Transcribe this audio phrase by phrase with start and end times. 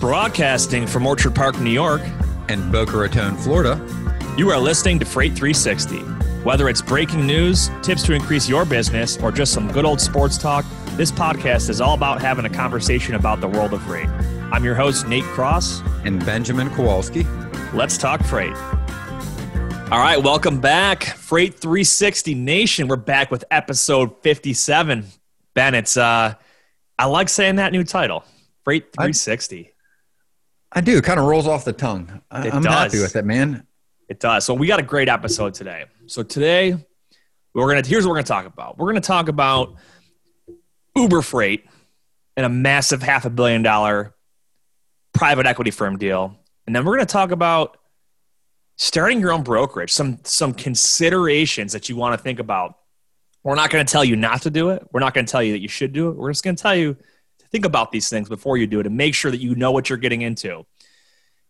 [0.00, 2.00] Broadcasting from Orchard Park, New York,
[2.48, 3.78] and Boca Raton, Florida.
[4.38, 5.98] you are listening to Freight 360.
[6.42, 10.38] Whether it's breaking news, tips to increase your business, or just some good old sports
[10.38, 14.08] talk, this podcast is all about having a conversation about the world of freight.
[14.50, 15.82] I'm your host, Nate Cross.
[16.04, 17.24] And Benjamin Kowalski.
[17.74, 18.56] Let's talk freight.
[19.92, 22.88] All right, welcome back, Freight 360 Nation.
[22.88, 25.04] We're back with episode 57.
[25.52, 26.34] Ben, it's uh
[26.98, 28.24] I like saying that new title,
[28.64, 29.72] Freight 360.
[30.72, 30.98] I do.
[30.98, 32.22] It kind of rolls off the tongue.
[32.30, 33.66] I, It I'm happy with it, man.
[34.08, 34.44] It does.
[34.44, 35.84] So we got a great episode today.
[36.06, 36.76] So today
[37.54, 38.78] we're gonna here's what we're gonna talk about.
[38.78, 39.74] We're gonna talk about
[40.96, 41.66] Uber Freight
[42.36, 44.14] and a massive half a billion dollar
[45.12, 47.76] private equity firm deal, and then we're gonna talk about
[48.76, 49.92] starting your own brokerage.
[49.92, 52.76] Some some considerations that you want to think about.
[53.42, 54.86] We're not going to tell you not to do it.
[54.92, 56.16] We're not going to tell you that you should do it.
[56.16, 56.94] We're just going to tell you
[57.50, 59.88] think about these things before you do it and make sure that you know what
[59.88, 60.64] you're getting into.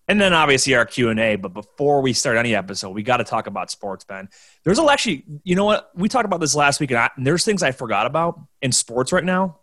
[0.09, 1.37] And then obviously our Q and A.
[1.37, 4.29] But before we start any episode, we got to talk about sports, Ben.
[4.65, 5.91] There's a, actually, you know what?
[5.95, 8.73] We talked about this last week, and, I, and there's things I forgot about in
[8.73, 9.61] sports right now.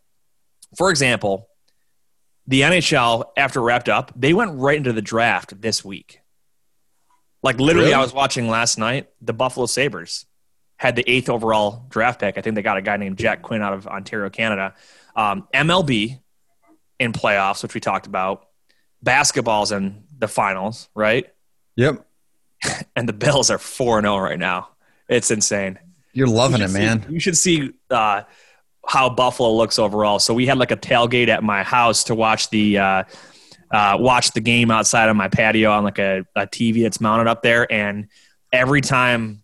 [0.78, 1.50] For example,
[2.46, 6.22] the NHL after wrapped up, they went right into the draft this week.
[7.44, 7.94] Like literally, Really?
[7.96, 9.10] I was watching last night.
[9.22, 10.26] The Buffalo Sabres
[10.78, 12.38] had the eighth overall draft pick.
[12.38, 14.76] I think they got a guy named Jack Quinn out of Ontario, Canada.
[15.16, 16.20] Um, MLB
[17.00, 18.48] in playoffs, which we talked about.
[19.02, 21.28] Basketball's in the finals, right?
[21.76, 22.04] Yep.
[22.96, 24.70] And the Bills are four and zero right now.
[25.08, 25.78] It's insane.
[26.14, 27.04] You're loving You it, should man.
[27.04, 28.24] See, you should see uh,
[28.88, 30.18] how Buffalo looks overall.
[30.18, 33.04] So we had like a tailgate at my house to watch the uh,
[33.70, 37.28] uh, watch the game outside on my patio on like a, a TV that's mounted
[37.28, 37.72] up there.
[37.72, 38.08] And
[38.52, 39.44] every time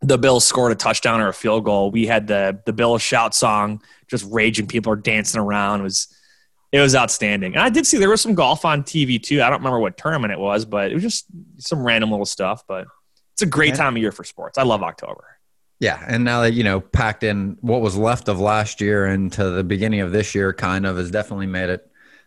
[0.00, 3.34] the Bills scored a touchdown or a field goal, we had the the Bills shout
[3.34, 4.66] song just raging.
[4.66, 5.80] People are dancing around.
[5.80, 6.08] It was
[6.72, 7.54] it was outstanding.
[7.54, 9.42] And I did see there was some golf on TV too.
[9.42, 11.26] I don't remember what tournament it was, but it was just
[11.58, 12.64] some random little stuff.
[12.68, 12.86] But
[13.32, 13.78] it's a great Okay.
[13.78, 14.56] time of year for sports.
[14.58, 15.24] I love October.
[15.80, 16.04] Yeah.
[16.06, 19.64] And now that, you know, packed in what was left of last year into the
[19.64, 21.86] beginning of this year, kind of has definitely made it.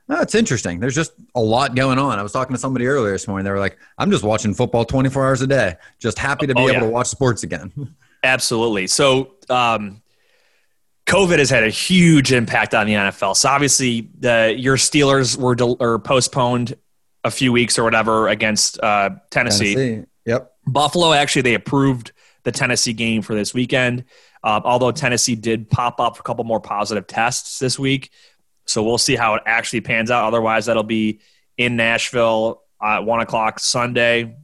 [0.09, 0.79] Oh, it's interesting.
[0.81, 2.19] There's just a lot going on.
[2.19, 3.45] I was talking to somebody earlier this morning.
[3.45, 5.75] They were like, I'm just watching football 24 hours a day.
[5.99, 6.79] Just happy to be Oh, able yeah.
[6.81, 7.71] to watch sports again.
[8.23, 8.87] Absolutely.
[8.87, 10.01] So, um,
[11.05, 13.35] COVID has had a huge impact on the NFL.
[13.35, 16.75] So, obviously, the your Steelers were del- or postponed
[17.23, 19.75] a few weeks or whatever against uh, Tennessee.
[19.75, 20.07] Tennessee.
[20.25, 20.51] Yep.
[20.65, 22.11] Buffalo actually they approved
[22.43, 24.05] the Tennessee game for this weekend.
[24.43, 28.11] Uh, although Tennessee did pop up a couple more positive tests this week,
[28.65, 30.25] so we'll see how it actually pans out.
[30.25, 31.19] Otherwise, that'll be
[31.57, 34.35] in Nashville at one o'clock Sunday.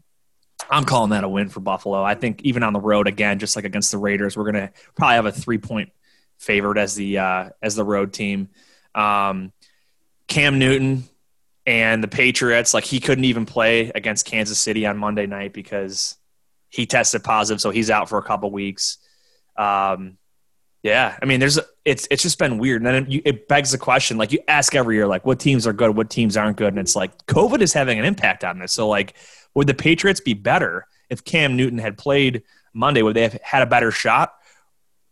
[0.69, 2.03] I'm calling that a win for Buffalo.
[2.03, 5.15] I think even on the road again, just like against the Raiders, we're gonna probably
[5.15, 5.91] have a three point
[6.39, 8.49] favorite as the uh, as the road team.
[8.95, 9.53] Um,
[10.27, 11.03] Cam Newton
[11.65, 16.17] and the Patriots, like he couldn't even play against Kansas City on Monday night because
[16.69, 18.97] he tested positive, so he's out for a couple weeks.
[19.57, 20.17] Um,
[20.81, 23.77] yeah, I mean, there's it's it's just been weird, and then it, it begs the
[23.77, 26.69] question, like you ask every year, like what teams are good, what teams aren't good,
[26.69, 28.71] and it's like COVID is having an impact on this.
[28.71, 29.15] So, like,
[29.55, 33.01] would the Patriots be better if Cam Newton had played Monday?
[33.01, 34.33] Would they have had a better shot,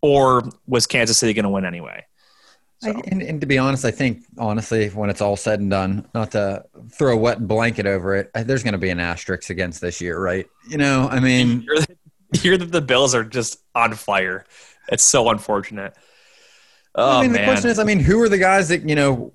[0.01, 2.05] or was Kansas City going to win anyway?
[2.79, 5.69] So, I, and, and to be honest, I think honestly, when it's all said and
[5.71, 9.49] done, not to throw a wet blanket over it, there's going to be an asterisk
[9.49, 10.47] against this year, right?
[10.69, 11.97] You know, I mean, hear that,
[12.39, 14.45] hear that the Bills are just on fire.
[14.89, 15.95] It's so unfortunate.
[16.93, 18.95] Oh I mean, man, the question is, I mean, who are the guys that you
[18.95, 19.33] know?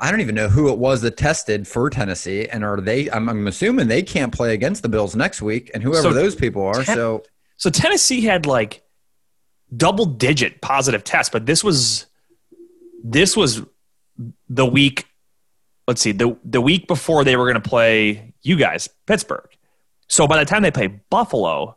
[0.00, 3.10] I don't even know who it was that tested for Tennessee, and are they?
[3.10, 6.34] I'm, I'm assuming they can't play against the Bills next week, and whoever So those
[6.34, 6.82] people are.
[6.82, 7.22] Ten- so
[7.58, 8.82] So Tennessee had like
[9.74, 12.06] double digit positive tests, but this was
[13.02, 13.62] this was
[14.48, 15.06] the week.
[15.86, 19.48] Let's see the the week before they were going to play you guys Pittsburgh.
[20.08, 21.76] So by the time they play Buffalo,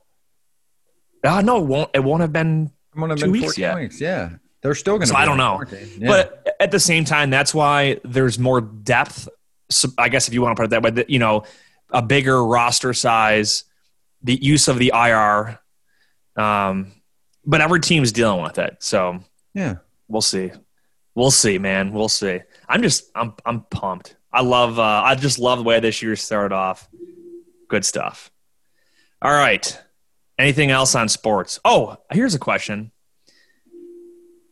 [1.24, 1.90] uh, no, it won't.
[1.94, 2.72] It won't have been.
[2.96, 3.76] Two been weeks yet.
[3.76, 4.02] weeks.
[4.02, 5.08] Yeah, they're still going to.
[5.08, 5.64] So I don't know.
[6.02, 9.30] But at the same time, that's why there's more depth.
[9.70, 11.44] So I guess if you want to put it that way, that, you know,
[11.92, 13.64] a bigger roster size,
[14.24, 15.60] the use of the IR.
[16.36, 16.94] Um,
[17.46, 19.20] but every team's dealing with it, so
[19.54, 19.76] yeah,
[20.08, 20.52] we'll see.
[21.16, 21.92] We'll see, man.
[21.92, 22.40] We'll see.
[22.68, 24.16] I'm just, I'm, I'm pumped.
[24.32, 26.88] I love, uh, I just love the way this year started off.
[27.68, 28.32] Good stuff.
[29.22, 29.78] All right.
[30.38, 31.60] Anything else on sports?
[31.66, 32.92] Oh, here's a question.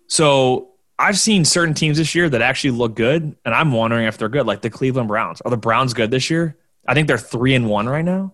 [0.08, 4.18] So I've seen certain teams this year that actually look good, and I'm wondering if
[4.18, 4.46] they're good.
[4.46, 5.40] Like the Cleveland Browns.
[5.42, 6.58] Are the Browns good this year?
[6.86, 8.34] I think they're three and one right now.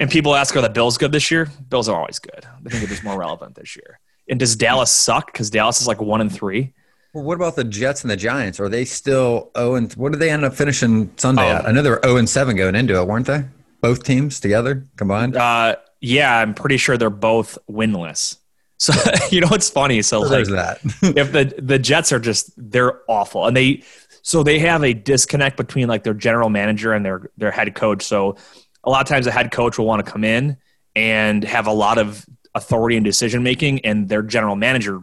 [0.00, 1.46] And people ask, are the Bills good this year?
[1.68, 2.46] Bills are always good.
[2.46, 4.00] I think they're just more relevant this year.
[4.30, 5.30] And does Dallas suck?
[5.30, 6.72] Because Dallas is like one and three.
[7.12, 8.58] Well, what about the Jets and the Giants?
[8.60, 11.56] Are they still oh and what did they end up finishing Sunday oh.
[11.56, 11.66] at?
[11.66, 13.44] I know they were zero and seven going into it, weren't they?
[13.80, 15.36] Both teams together combined.
[15.36, 18.36] Uh, yeah, I'm pretty sure they're both winless.
[18.80, 18.94] So
[19.30, 20.00] you know what's funny?
[20.00, 20.80] So, so like, that.
[21.14, 23.82] if the the Jets are just they're awful, and they
[24.22, 28.02] so they have a disconnect between like their general manager and their their head coach.
[28.02, 28.38] So
[28.84, 30.56] a lot of times a head coach will want to come in
[30.96, 32.24] and have a lot of
[32.54, 35.00] authority and decision making, and their general manager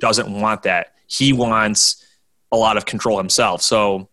[0.00, 0.94] doesn't want that.
[1.06, 2.04] He wants
[2.50, 3.62] a lot of control himself.
[3.62, 4.08] So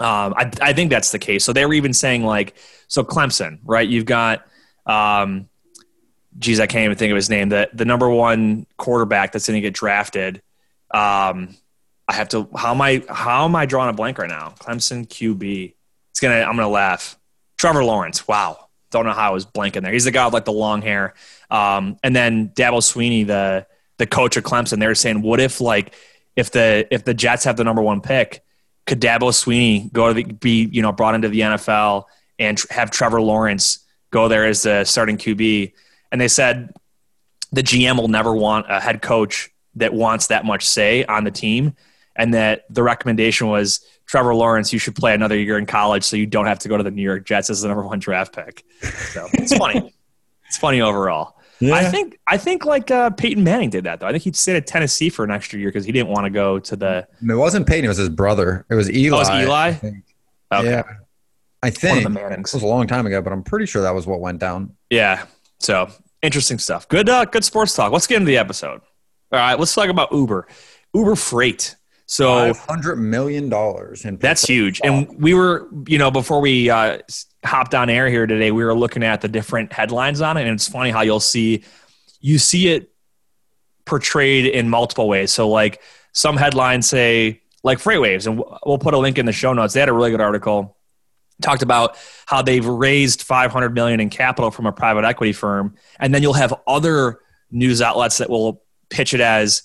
[0.00, 1.44] um, I, I think that's the case.
[1.44, 2.56] So they were even saying like,
[2.88, 3.88] so Clemson, right?
[3.88, 4.46] You've got
[4.86, 5.48] um,
[6.38, 7.48] geez, I can't even think of his name.
[7.48, 10.42] The the number one quarterback that's going to get drafted.
[10.90, 11.56] Um,
[12.08, 12.48] I have to.
[12.56, 13.04] How am I?
[13.08, 14.54] How am I drawing a blank right now?
[14.58, 15.74] Clemson QB.
[16.10, 16.40] It's gonna.
[16.40, 17.16] I'm gonna laugh.
[17.60, 18.26] Trevor Lawrence.
[18.26, 18.68] Wow.
[18.90, 19.92] Don't know how I was blanking there.
[19.92, 21.14] He's the guy with like the long hair.
[21.50, 23.66] Um, and then Dabo Swinney, the
[23.98, 24.80] the coach of Clemson.
[24.80, 25.94] They're saying, what if like
[26.36, 28.42] if the if the Jets have the number one pick,
[28.86, 32.04] could Dabo Swinney go to the, be you know brought into the NFL
[32.38, 35.72] and tr- have Trevor Lawrence go there as the starting QB?
[36.10, 36.72] and they said
[37.52, 41.30] the GM will never want a head coach that wants that much say on the
[41.30, 41.74] team,
[42.16, 43.80] and that the recommendation was
[44.10, 46.76] Trevor Lawrence, you should play another year in college so you don't have to go
[46.76, 48.64] to the New York Jets as the number one draft pick.
[49.12, 49.94] So it's funny.
[50.48, 51.36] it's funny overall.
[51.60, 51.76] Yeah.
[51.76, 54.08] I think I think like uh, Peyton Manning did that though.
[54.08, 56.30] I think he'd stayed at Tennessee for an extra year because he didn't want to
[56.30, 57.06] go to the.
[57.22, 58.66] It wasn't Peyton; it was his brother.
[58.68, 59.16] It was Eli.
[59.16, 59.74] Oh, it was Eli.
[60.50, 60.70] I okay.
[60.70, 60.82] Yeah,
[61.62, 62.52] I think The Mannings.
[62.52, 64.74] it was a long time ago, but I'm pretty sure that was what went down.
[64.90, 65.26] Yeah,
[65.60, 65.88] so
[66.20, 66.88] interesting stuff.
[66.88, 67.92] Good, uh, good sports talk.
[67.92, 68.80] Let's get into the episode.
[69.30, 70.48] All right, let's talk about Uber,
[70.94, 71.76] Uber Freight.
[72.10, 74.80] So hundred million dollars, and that's huge.
[74.82, 76.98] And we were, you know, before we uh,
[77.44, 80.50] hopped on air here today, we were looking at the different headlines on it, and
[80.50, 81.62] it's funny how you'll see,
[82.20, 82.90] you see it
[83.84, 85.32] portrayed in multiple ways.
[85.32, 85.80] So, like
[86.10, 89.74] some headlines say, like FreightWaves, and we'll put a link in the show notes.
[89.74, 90.76] They had a really good article
[91.40, 91.96] talked about
[92.26, 96.34] how they've raised 500 million in capital from a private equity firm and then you'll
[96.34, 97.20] have other
[97.50, 99.62] news outlets that will pitch it as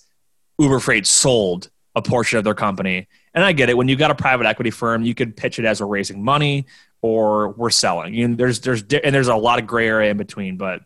[0.58, 3.08] uber freight sold a portion of their company.
[3.34, 3.78] And i get it.
[3.78, 6.66] When you've got a private equity firm you could pitch it as we're raising money
[7.02, 8.14] or we're selling.
[8.14, 10.82] You know, there's there's and there's a lot of gray area in between but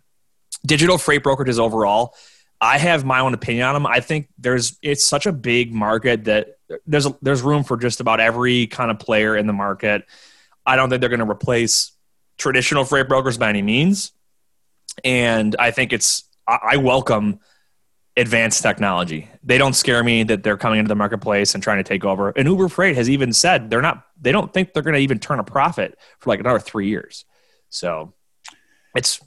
[0.65, 2.15] digital freight brokerages overall
[2.61, 3.87] i have my own opinion on them.
[3.87, 8.19] I think there's it's such a big market that there's there's room for just about
[8.19, 10.05] every kind of player in the market.
[10.65, 11.93] I don't think they're going to replace
[12.37, 14.11] traditional freight brokers by any means.
[15.03, 17.39] And I think it's, I welcome
[18.17, 19.29] advanced technology.
[19.43, 22.29] They don't scare me that they're coming into the marketplace and trying to take over.
[22.29, 25.19] And Uber Freight has even said they're not, they don't think they're going to even
[25.19, 27.25] turn a profit for like another three years.
[27.69, 28.13] So
[28.95, 29.21] it's,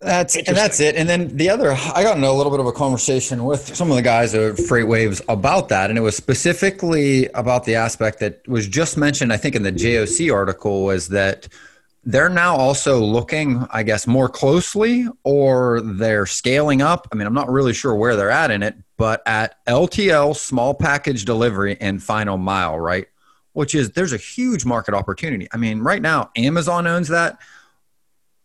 [0.00, 0.96] that's and that's it.
[0.96, 3.88] And then the other, I got into a little bit of a conversation with some
[3.88, 8.46] of the guys at FreightWaves about that, and it was specifically about the aspect that
[8.48, 9.32] was just mentioned.
[9.32, 11.46] I think in the JOC article was that
[12.04, 17.06] they're now also looking, I guess, more closely, or they're scaling up.
[17.12, 20.74] I mean, I'm not really sure where they're at in it, but at LTL, small
[20.74, 23.06] package delivery, and final mile, right?
[23.52, 25.46] Which is there's a huge market opportunity.
[25.52, 27.38] I mean, right now, Amazon owns that.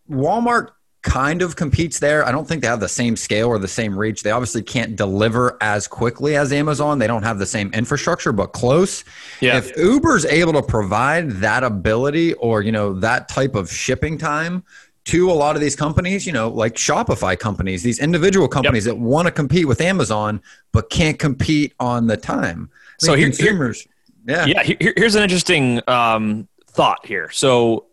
[0.10, 0.70] Walmart
[1.08, 2.26] kind of competes there.
[2.26, 4.24] I don't think they have the same scale or the same reach.
[4.24, 7.00] They obviously can't deliver as quickly as Amazon.
[7.00, 9.06] They don't have the same infrastructure, but close.
[9.40, 9.58] Yeah.
[9.58, 14.66] If Uber's able to provide that ability or, you know, that type of shipping time
[15.06, 18.96] to a lot of these companies, you know, like Shopify companies, these individual companies yep.
[18.96, 20.42] that want to compete with Amazon
[20.74, 22.70] but can't compete on the time.
[22.74, 23.88] I so here, consumers,
[24.28, 24.64] here, yeah, yeah.
[24.64, 27.30] Here, here's an interesting um, thought here.
[27.32, 27.86] So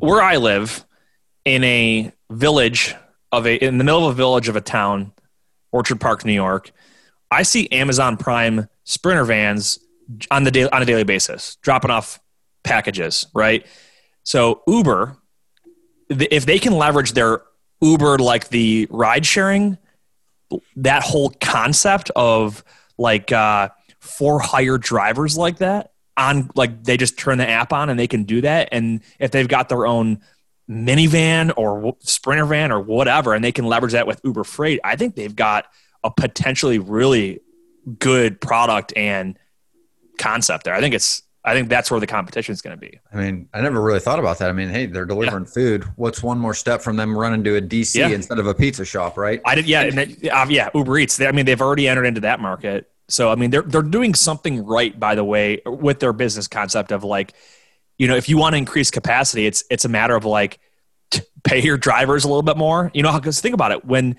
[0.00, 0.84] where I live
[1.44, 2.94] in a village
[3.30, 5.12] of a in the middle of a village of a town,
[5.70, 6.70] Orchard Park, New York,
[7.30, 9.78] I see Amazon Prime Sprinter vans
[10.30, 12.20] on the daily, on a daily basis dropping off
[12.62, 13.66] packages, right?
[14.24, 15.16] So Uber,
[16.08, 17.42] if they can leverage their
[17.80, 19.78] Uber like the ride sharing,
[20.76, 22.62] that whole concept of
[22.98, 23.70] like uh,
[24.00, 28.06] for hire drivers like that on like they just turn the app on and they
[28.06, 30.20] can do that, and if they've got their own
[30.68, 34.96] minivan or sprinter van or whatever, and they can leverage that with Uber Freight, I
[34.96, 35.66] think they've got
[36.04, 37.40] a potentially really
[37.98, 39.38] good product and
[40.18, 40.74] concept there.
[40.74, 43.00] I think it's I think that's where the competition is going to be.
[43.12, 44.48] I mean, I never really thought about that.
[44.48, 45.50] I mean, hey, they're delivering yeah.
[45.50, 45.84] food.
[45.96, 48.10] What's one more step from them running to a DC yeah.
[48.10, 49.40] instead of a pizza shop, right?
[49.44, 51.16] I did, yeah, and uh, yeah, Uber Eats.
[51.16, 54.14] They, I mean, they've already entered into that market, so I mean, they're they're doing
[54.14, 57.34] something right, by the way, with their business concept of like,
[58.02, 60.58] you know, if you want to increase capacity, it's it's a matter of like
[61.44, 62.90] pay your drivers a little bit more.
[62.94, 64.16] You know, because think about it when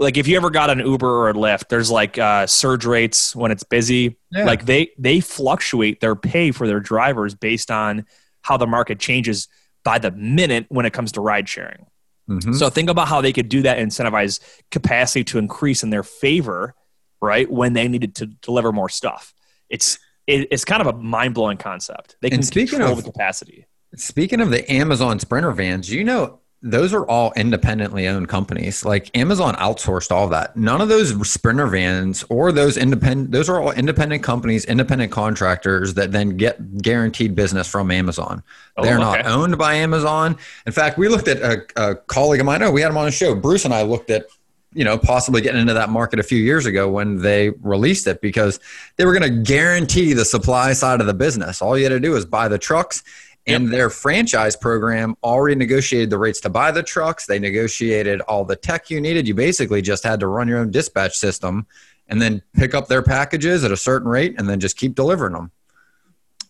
[0.00, 3.36] like if you ever got an Uber or a Lyft, there's like uh, surge rates
[3.36, 4.18] when it's busy.
[4.32, 4.42] Yeah.
[4.42, 8.06] Like they they fluctuate their pay for their drivers based on
[8.42, 9.46] how the market changes
[9.84, 11.86] by the minute when it comes to ride sharing.
[12.28, 12.56] Mhm.
[12.56, 14.40] So think about how they could do that, and incentivize
[14.72, 16.74] capacity to increase in their favor,
[17.22, 17.48] right?
[17.48, 19.32] When they needed to deliver more stuff.
[19.70, 19.96] It's
[20.26, 22.16] it, it's kind of a mind blowing concept.
[22.20, 23.66] They can And speaking control of- the capacity.
[23.94, 28.84] Speaking of the Amazon Sprinter vans, you know those are all independently owned companies.
[28.84, 30.56] Like Amazon outsourced all that.
[30.56, 35.94] None of those Sprinter vans or those independent those are all independent companies, independent contractors
[35.94, 38.42] that then get guaranteed business from Amazon.
[38.76, 39.22] Oh, They're okay.
[39.22, 40.36] not owned by Amazon.
[40.66, 42.62] In fact, we looked at a, a colleague of mine.
[42.62, 43.34] Oh, we had him on the show.
[43.34, 44.26] Bruce and I looked at
[44.72, 48.20] you know possibly getting into that market a few years ago when they released it
[48.20, 48.60] because
[48.96, 51.62] they were going to guarantee the supply side of the business.
[51.62, 53.02] All you had to do is buy the trucks
[53.46, 57.26] and their franchise program already negotiated the rates to buy the trucks.
[57.26, 59.28] They negotiated all the tech you needed.
[59.28, 61.66] You basically just had to run your own dispatch system
[62.08, 65.34] and then pick up their packages at a certain rate and then just keep delivering
[65.34, 65.52] them.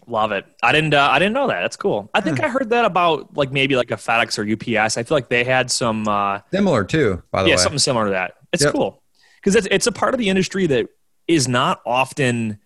[0.08, 0.44] Love it.
[0.62, 0.94] I didn't.
[0.94, 1.60] Uh, I didn't know that.
[1.62, 2.08] That's cool.
[2.14, 4.44] I think I heard that about like maybe like a FedEx or
[4.78, 4.96] UPS.
[4.96, 6.06] I feel like they had some.
[6.06, 7.60] Uh, Similar too, by the yeah, way.
[7.62, 8.34] something similar to that.
[8.52, 8.72] It's Yep.
[8.74, 9.02] cool
[9.36, 10.88] because it's it's a part of the industry that
[11.26, 12.58] is not often.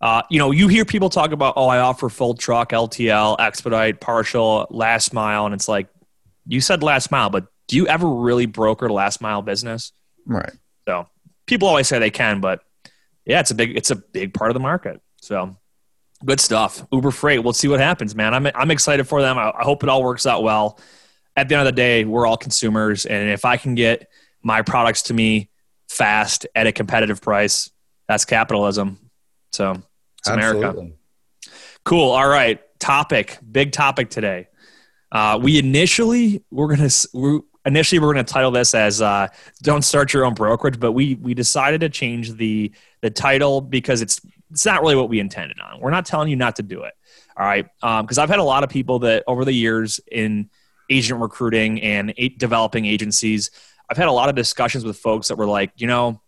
[0.00, 4.00] Uh, you know, you hear people talk about, oh, I offer full truck, LTL, expedite,
[4.00, 5.88] partial, last mile, and it's like,
[6.46, 9.92] you said last mile, but do you ever really broker last mile business?
[10.24, 10.52] Right.
[10.86, 11.08] So
[11.46, 12.60] people always say they can, but
[13.24, 15.00] yeah, it's a big it's a big part of the market.
[15.20, 15.56] So
[16.24, 16.84] good stuff.
[16.92, 17.42] Uber Freight.
[17.42, 18.34] We'll see what happens, man.
[18.34, 19.38] I'm I'm excited for them.
[19.38, 20.78] I, I hope it all works out well.
[21.36, 24.08] At the end of the day, we're all consumers, and if I can get
[24.42, 25.50] my products to me
[25.88, 27.70] fast at a competitive price,
[28.08, 28.98] that's capitalism.
[29.52, 29.82] So
[30.18, 30.90] it's America.
[31.84, 32.10] Cool.
[32.10, 32.60] All right.
[32.78, 33.38] Topic.
[33.50, 34.48] Big topic today.
[35.10, 39.28] Uh, we initially we're gonna we initially we're gonna title this as uh,
[39.62, 44.02] "Don't Start Your Own Brokerage," but we we decided to change the the title because
[44.02, 45.80] it's it's not really what we intended on.
[45.80, 46.94] We're not telling you not to do it.
[47.36, 47.66] All right.
[47.82, 50.50] Um, because I've had a lot of people that over the years in
[50.90, 53.50] agent recruiting and developing agencies,
[53.90, 56.20] I've had a lot of discussions with folks that were like, you know,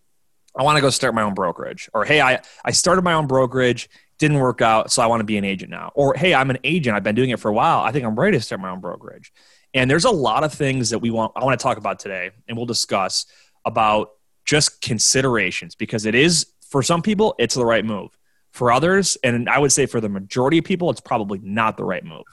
[0.57, 3.27] I want to go start my own brokerage, or hey, I I started my own
[3.27, 3.89] brokerage
[4.21, 5.91] didn't work out, so I want to be an agent now.
[5.95, 6.95] Or, hey, I'm an agent.
[6.95, 7.81] I've been doing it for a while.
[7.81, 9.33] I think I'm ready to start my own brokerage.
[9.73, 12.31] And there's a lot of things that we want I want to talk about today,
[12.47, 13.27] and we'll discuss
[13.65, 14.11] about
[14.45, 18.17] just considerations because it is for some people it's the right move.
[18.53, 21.85] For others, and I would say for the majority of people, it's probably not the
[21.85, 22.25] right move.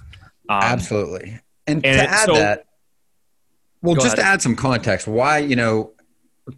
[0.50, 1.40] Um, Absolutely.
[1.68, 2.64] And, and to it- add so- that,
[3.84, 5.92] well, just to add some context, why, you know,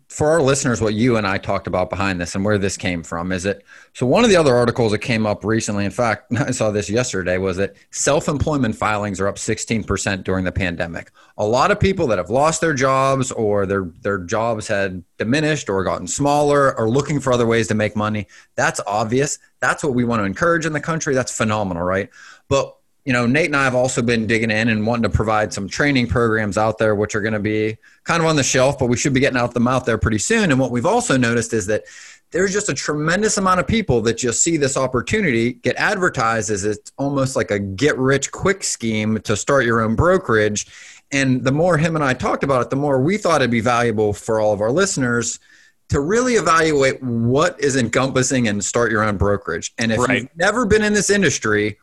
[0.08, 3.02] for our listeners, what you and I talked about behind this and where this came
[3.04, 3.64] from is it.
[3.94, 6.90] So, one of the other articles that came up recently, in fact, I saw this
[6.90, 11.12] yesterday, was that self employment filings are up 16% during the pandemic.
[11.38, 15.70] A lot of people that have lost their jobs or their, their jobs had diminished
[15.70, 18.28] or gotten smaller or looking for other ways to make money.
[18.56, 19.40] That's obvious.
[19.60, 21.16] That's what we want to encourage in the country.
[21.16, 22.10] That's phenomenal, right?
[22.48, 22.76] But
[23.06, 25.68] you know, Nate and I have also been digging in and wanting to provide some
[25.68, 28.88] training programs out there, which are going to be kind of on the shelf, but
[28.88, 30.52] we should be getting out them out there pretty soon.
[30.52, 31.84] And what we've also noticed is that
[32.32, 36.64] there's just a tremendous amount of people that just see this opportunity get advertised as
[36.64, 40.68] it's almost like a get rich quick scheme to start your own brokerage.
[41.12, 43.62] And the more him and I talked about it, the more we thought it'd be
[43.62, 45.40] valuable for all of our listeners
[45.88, 49.74] to really evaluate what is encompassing and start your own brokerage.
[49.80, 50.22] And if Right.
[50.22, 51.80] you've never been in this industry,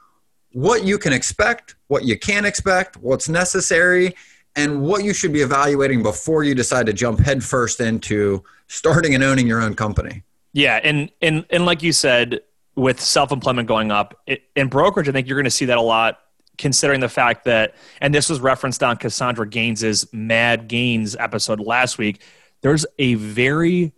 [0.57, 4.15] what you can expect, what you can't expect, what's necessary,
[4.57, 9.23] and what you should be evaluating before you decide to jump headfirst into starting and
[9.23, 10.23] owning your own company.
[10.55, 12.41] Yeah, and and and like you said,
[12.75, 15.77] with self employment going up it, in brokerage, I think you're going to see that
[15.77, 16.21] a lot.
[16.57, 21.99] Considering the fact that, and this was referenced on Cassandra Gaines's Mad Gains episode last
[21.99, 22.23] week,
[22.63, 23.93] there's a very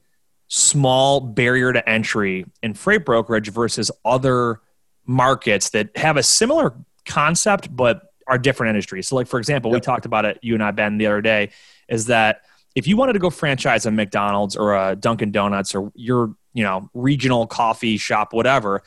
[0.48, 4.60] small barrier to entry in freight brokerage versus other
[5.08, 6.74] markets that have a similar
[7.06, 9.08] concept but are different industries.
[9.08, 11.50] So, like for example, we talked about it, you and I, Ben, the other day,
[11.88, 12.42] is that
[12.76, 16.62] if you wanted to go franchise a McDonald's or a Dunkin' Donuts or your you
[16.62, 18.82] know regional coffee shop, whatever,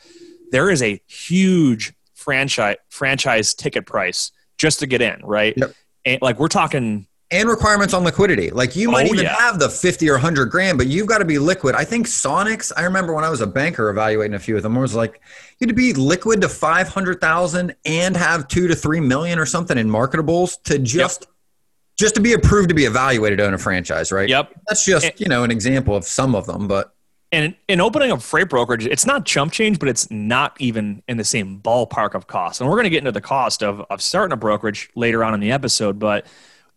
[0.52, 5.54] there is a huge franchise franchise ticket price just to get in, right?
[5.56, 5.74] Yep.
[6.04, 8.50] And like we're talking, And requirements on liquidity.
[8.50, 9.34] Like you might Oh, even yeah.
[9.36, 11.74] have the 50 or 100 grand, but you've got to be liquid.
[11.74, 14.76] I think Sonics, I remember when I was a banker evaluating a few of them,
[14.76, 15.20] I was like,
[15.58, 19.88] you to be liquid to 500,000 and have two to 3 million or something in
[19.88, 21.26] marketables to just,
[21.98, 24.28] just to be approved to be evaluated to own a franchise, right?
[24.28, 24.52] yep.
[24.68, 26.94] That's just, And- you know, an example of some of them, but
[27.32, 31.16] And in opening up freight brokerage, it's not chump change, but it's not even in
[31.16, 32.60] the same ballpark of cost.
[32.60, 35.32] And we're going to get into the cost of, of starting a brokerage later on
[35.32, 35.98] in the episode.
[35.98, 36.26] But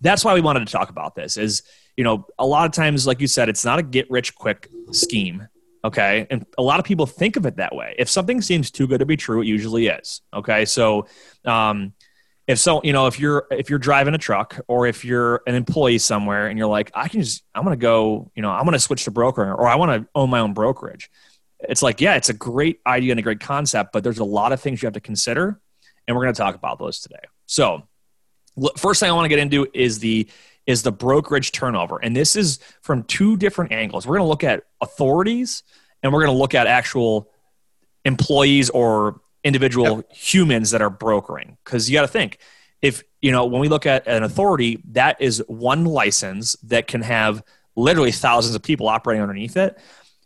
[0.01, 1.37] that's why we wanted to talk about this.
[1.37, 1.63] Is
[1.97, 4.69] you know a lot of times, like you said, it's not a get rich quick
[4.91, 5.47] scheme.
[5.83, 7.95] Okay, and a lot of people think of it that way.
[7.99, 10.21] If something seems too good to be true, it usually is.
[10.33, 11.05] Okay, so
[11.45, 11.93] um,
[12.47, 15.55] if so you know if you're if you're driving a truck or if you're an
[15.55, 18.79] employee somewhere and you're like i can just i'm to go you know i'm to
[18.79, 21.09] switch to brokering or i want to own my own brokerage
[21.61, 24.51] it's like yeah it's a great idea and a great concept but there's a lot
[24.51, 25.59] of things you have to consider
[26.07, 27.87] and we're to talk about those today so
[28.77, 30.27] first thing i want to get into is the
[30.65, 32.00] is the brokerage turnover.
[32.00, 34.07] And this is from two different angles.
[34.07, 35.63] We're going to look at authorities
[36.01, 37.29] and we're going to look at actual
[38.03, 40.12] employees or individual yep.
[40.12, 41.57] humans that are brokering.
[41.63, 42.39] Because you got to think
[42.81, 47.01] if you know when we look at an authority that is one license that can
[47.01, 47.43] have
[47.75, 49.77] literally thousands of people operating underneath it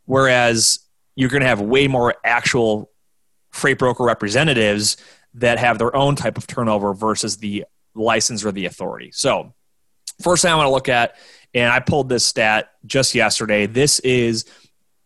[0.05, 0.79] whereas
[1.15, 2.89] you're going to have way more actual
[3.51, 4.97] freight broker representatives
[5.35, 7.65] that have their own type of turnover versus the
[7.95, 9.53] license or the authority so
[10.21, 11.15] first thing i want to look at
[11.53, 14.45] and i pulled this stat just yesterday this is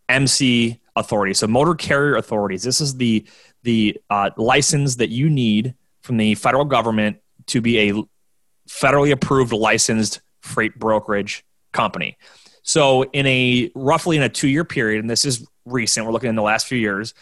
[0.08, 3.26] mc authority so motor carrier authorities this is the
[3.64, 7.94] the uh, license that you need from the federal government to be a
[8.68, 12.16] federally approved licensed freight brokerage company.
[12.62, 16.28] So in a roughly in a two year period, and this is recent, we're looking
[16.28, 17.14] in the last few years,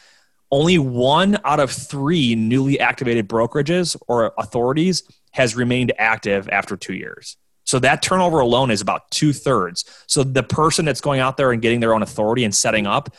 [0.50, 6.94] only one out of three newly activated brokerages or authorities has remained active after two
[6.94, 7.36] years.
[7.64, 9.84] So that turnover alone is about two thirds.
[10.06, 13.14] So the person that's going out there and getting their own authority and setting up,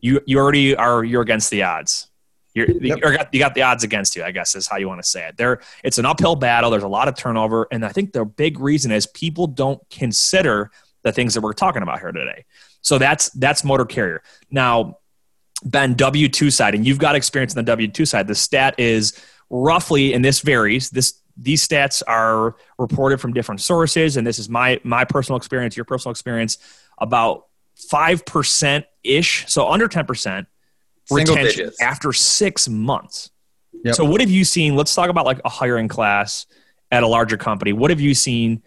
[0.00, 2.08] you you already are you're against the odds.
[2.54, 2.98] You're, yep.
[2.98, 5.08] you got, you got the odds against you, I guess is how you want to
[5.08, 5.36] say it.
[5.36, 6.70] There, it's an uphill battle.
[6.70, 10.70] There's a lot of turnover, and I think the big reason is people don't consider
[11.02, 12.44] the things that we're talking about here today.
[12.80, 14.22] So that's that's motor carrier.
[14.50, 14.98] Now,
[15.64, 18.28] Ben, W two side, and you've got experience in the W two side.
[18.28, 20.90] The stat is roughly, and this varies.
[20.90, 25.76] This these stats are reported from different sources, and this is my my personal experience,
[25.76, 26.58] your personal experience.
[26.98, 27.46] About
[27.90, 30.46] five percent ish, so under ten percent
[31.10, 33.30] retention after six months.
[33.84, 33.94] Yep.
[33.96, 34.76] So what have you seen?
[34.76, 36.46] Let's talk about like a hiring class
[36.90, 37.72] at a larger company.
[37.72, 38.62] What have you seen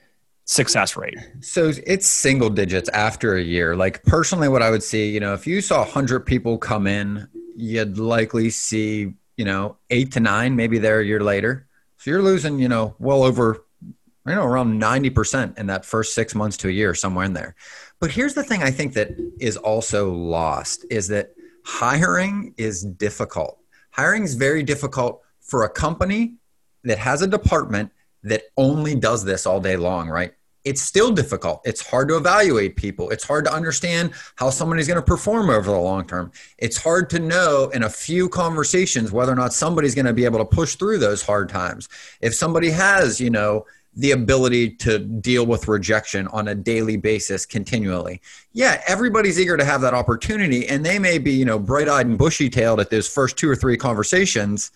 [0.45, 1.17] success rate?
[1.41, 3.75] So it's single digits after a year.
[3.75, 7.27] Like personally, what I would see, you know, if you saw 100 people come in,
[7.55, 11.66] you'd likely see, you know, eight to nine, maybe there a year later.
[11.97, 16.35] So you're losing, you know, well over, you know, around 90% in that first six
[16.35, 17.55] months to a year, somewhere in there.
[17.99, 21.31] But here's the thing I think that is also lost is that
[21.65, 23.59] hiring is difficult.
[23.91, 26.35] Hiring is very difficult for a company
[26.83, 27.91] that has a department
[28.23, 30.33] that only does this all day long, right?
[30.67, 31.61] It's still difficult.
[31.63, 33.09] It's hard to evaluate people.
[33.09, 36.31] It's hard to understand how somebody's going to perform over the long term.
[36.57, 40.25] It's hard to know in a few conversations whether or not somebody's going to be
[40.25, 41.87] able to push through those hard times.
[42.19, 47.47] If somebody has, you know, the ability to deal with rejection on a daily basis
[47.47, 48.21] continually.
[48.53, 52.17] Yeah, everybody's eager to have that opportunity and they may be, you know, bright-eyed and
[52.17, 54.71] bushy-tailed at those first two or three conversations,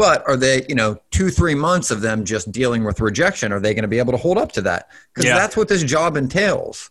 [0.00, 3.74] but are they, you know, 2-3 months of them just dealing with rejection, are they
[3.74, 4.88] going to be able to hold up to that?
[5.14, 5.34] Cuz yeah.
[5.34, 6.90] that's what this job entails.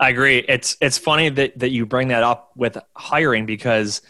[0.00, 0.38] I agree.
[0.48, 4.00] It's it's funny that that you bring that up with hiring because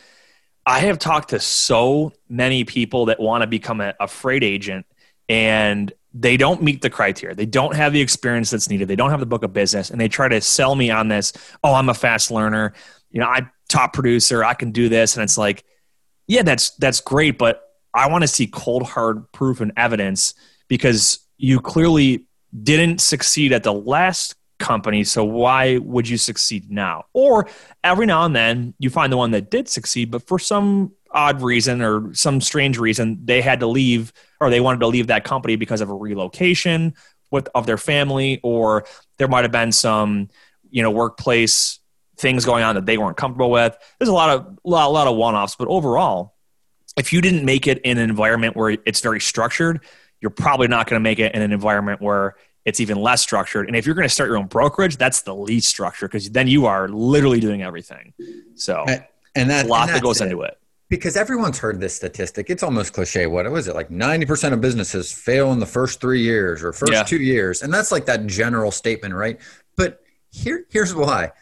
[0.65, 4.87] I have talked to so many people that want to become a, a freight agent
[5.29, 7.35] and they don't meet the criteria.
[7.35, 8.87] They don't have the experience that's needed.
[8.87, 11.33] They don't have the book of business, and they try to sell me on this.
[11.63, 12.73] Oh, I'm a fast learner.
[13.11, 14.43] You know, I'm top producer.
[14.43, 15.65] I can do this, and it's like,
[16.27, 20.35] yeah, that's that's great, but I want to see cold hard proof and evidence
[20.69, 22.27] because you clearly
[22.63, 25.05] didn't succeed at the last company.
[25.05, 27.05] So why would you succeed now?
[27.13, 27.49] Or
[27.85, 31.41] every now and then you find the one that did succeed, but for some odd
[31.43, 35.25] reason or some strange reason they had to leave or they wanted to leave that
[35.25, 36.95] company because of a relocation
[37.31, 38.85] with of their family or
[39.17, 40.29] there might have been some
[40.71, 41.81] you know workplace
[42.19, 44.91] things going on that they weren't comfortable with there's a lot of a lot, a
[44.91, 46.35] lot of one-offs but overall
[46.99, 49.81] if you didn't make it in an environment where it's very structured
[50.21, 52.35] you're probably not going to make it in an environment where
[52.65, 53.67] it's even less structured.
[53.67, 56.49] And if you're going to start your own brokerage, that's the least structured because then
[56.49, 58.13] you are literally doing everything.
[58.55, 58.85] So,
[59.35, 60.25] and that, a lot that goes it.
[60.25, 60.59] into it
[60.89, 62.51] because everyone's heard this statistic.
[62.51, 63.27] It's almost cliche.
[63.27, 63.75] What was it?
[63.75, 67.03] Like 90% of businesses fail in the first three years or first yeah.
[67.05, 67.63] two years.
[67.63, 69.41] And that's like that general statement, right?
[69.77, 71.33] But here, here's why.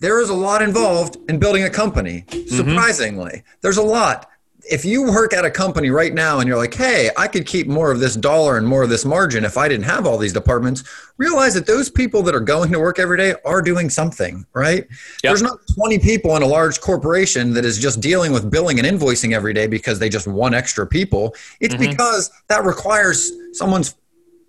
[0.00, 2.56] There is a lot involved in building a company, mm-hmm.
[2.56, 3.30] surprisingly.
[3.30, 3.58] Mm-hmm.
[3.60, 4.28] There's a lot
[4.70, 7.66] if you work at a company right now and you're like, hey, I could keep
[7.66, 10.32] more of this dollar and more of this margin if I didn't have all these
[10.32, 10.84] departments,
[11.16, 14.86] realize that those people that are going to work every day are doing something, right?
[14.86, 14.88] Yep.
[15.22, 18.86] There's not 20 people in a large corporation that is just dealing with billing and
[18.86, 21.34] invoicing every day because they just want extra people.
[21.60, 21.90] It's mm-hmm.
[21.90, 23.94] because that requires someone's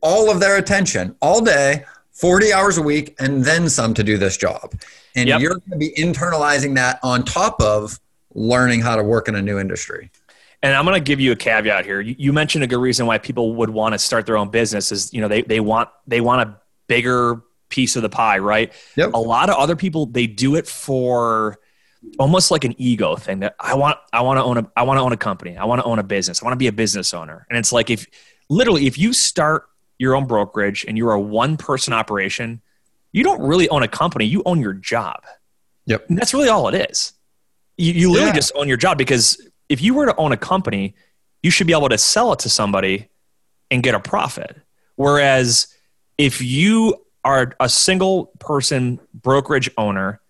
[0.02, 4.18] all of their attention all day, 40 hours a week, and then some to do
[4.18, 4.74] this job.
[5.16, 5.42] And Yep.
[5.42, 8.00] you're going to be internalizing that on top of
[8.34, 10.12] learning how to work in a new industry.
[10.62, 12.00] And I'm going to give you a caveat here.
[12.00, 14.92] You, you mentioned a good reason why people would want to start their own business
[14.92, 18.72] is, you know, they, they want, they want a bigger piece of the pie, right?
[18.96, 19.12] Yep.
[19.14, 21.60] A lot of other people, they do it for
[22.18, 25.00] almost like an ego thing that I want, I want to own a, I want
[25.00, 25.58] to own a company.
[25.58, 26.42] I want to own a business.
[26.42, 27.46] I want to be a business owner.
[27.50, 28.06] And it's like, if
[28.50, 29.66] literally, if you start
[29.98, 32.62] your own brokerage and you're a one person operation,
[33.12, 34.26] you don't really own a company.
[34.26, 35.24] You own your job.
[35.86, 36.10] Yep.
[36.10, 37.14] And that's really all it is.
[37.78, 38.36] You, you literally Yeah.
[38.36, 40.96] just own your job because if you were to own a company,
[41.42, 43.08] you should be able to sell it to somebody
[43.72, 44.56] and get a profit.
[44.96, 45.68] Whereas
[46.18, 50.22] if you are a single person brokerage owner,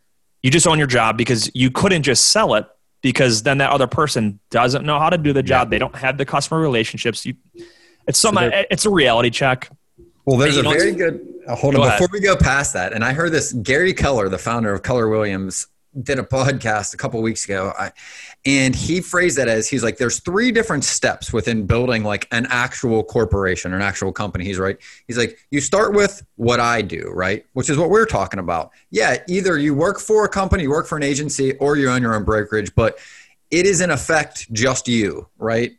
[0.41, 2.65] you just own your job because you couldn't just sell it
[3.01, 5.69] because then that other person doesn't know how to do the job.
[5.69, 7.25] They don't have the customer relationships.
[7.25, 7.36] You,
[8.08, 9.69] it's some, they're- it's a reality check.
[10.25, 11.19] Well, there's a very good.
[11.49, 11.99] hold Go on, ahead.
[11.99, 13.51] before we go past that, and I heard this.
[13.51, 15.67] Gary Keller, the founder of Keller Williams,
[16.01, 17.91] did a podcast a couple weeks ago, I,
[18.45, 22.47] and he phrased that as he's like, "There's three different steps within building like an
[22.49, 24.77] actual corporation or an actual company." He's right.
[25.08, 28.71] He's like, "You start with what I do, right, which is what we're talking about.
[28.89, 32.01] Yeah, either you work for a company, you work for an agency, or you own
[32.01, 32.97] your own brokerage, but
[33.51, 35.73] it is in effect just you, right?"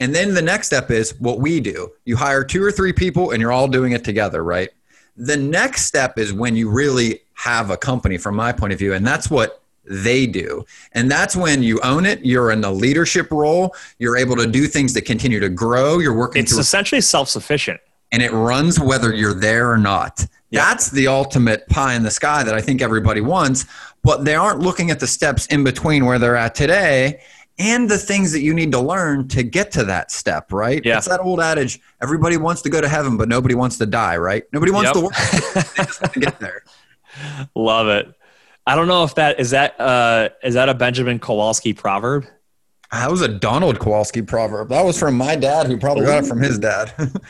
[0.00, 1.92] And then the next step is what we do.
[2.04, 4.70] You hire two or three people and you're all doing it together, right?
[5.16, 8.92] The next step is when you really have a company, from my point of view,
[8.94, 10.64] and that's what they do.
[10.92, 14.66] And that's when you own it, you're in the leadership role, you're able to do
[14.66, 17.80] things that continue to grow, you're working It's essentially self sufficient.
[18.12, 20.26] and it runs whether you're there or not.
[20.50, 23.66] That's the ultimate pie in the sky that I think everybody wants,
[24.02, 27.20] but they aren't looking at the steps in between where they're at today
[27.58, 30.80] and the things that you need to learn to get to that step, right?
[30.84, 30.96] Yeah.
[30.98, 34.16] It's that old adage everybody wants to go to heaven, but nobody wants to die,
[34.16, 34.44] right?
[34.52, 34.94] Nobody wants Yep.
[34.94, 35.12] to work.
[35.76, 36.62] they just want to get there.
[37.54, 38.14] Love it.
[38.66, 42.26] I don't know if that is that uh, is that a Benjamin Kowalski proverb.
[42.92, 44.68] That was a Donald Kowalski proverb.
[44.70, 46.92] That was from my dad, who probably got it from his dad.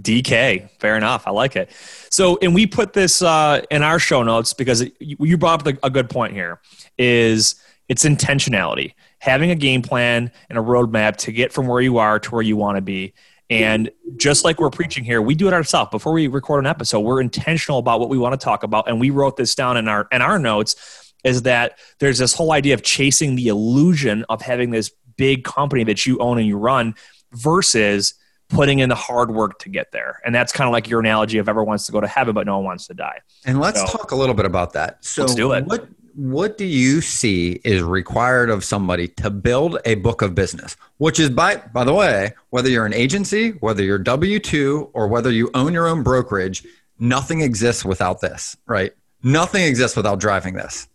[0.00, 0.68] DK.
[0.80, 1.26] Fair enough.
[1.26, 1.70] I like it.
[2.10, 5.66] So, and we put this uh, in our show notes because it, you you brought
[5.66, 6.60] up a good point here.
[6.98, 7.56] Is
[7.88, 12.18] it's intentionality, having a game plan and a roadmap to get from where you are
[12.18, 13.14] to where you want to be.
[13.48, 15.90] And just like we're preaching here, we do it ourselves.
[15.90, 18.98] Before we record an episode, we're intentional about what we want to talk about, and
[19.00, 21.14] we wrote this down in our in our notes.
[21.24, 25.82] Is that there's this whole idea of chasing the illusion of having this big company
[25.84, 26.94] that you own and you run
[27.32, 28.14] versus
[28.48, 30.20] putting in the hard work to get there.
[30.24, 32.46] And that's kind of like your analogy of everyone wants to go to heaven, but
[32.46, 33.18] no one wants to die.
[33.44, 35.04] And let's So- talk a little bit about that.
[35.04, 35.64] So Let's do it.
[35.66, 40.76] What what do you see is required of somebody to build a book of business?
[40.96, 45.08] Which is by by the way, whether you're an agency, whether you're W two, or
[45.08, 46.64] whether you own your own brokerage,
[46.98, 48.92] nothing exists without this, right?
[49.22, 50.88] Nothing exists without driving this.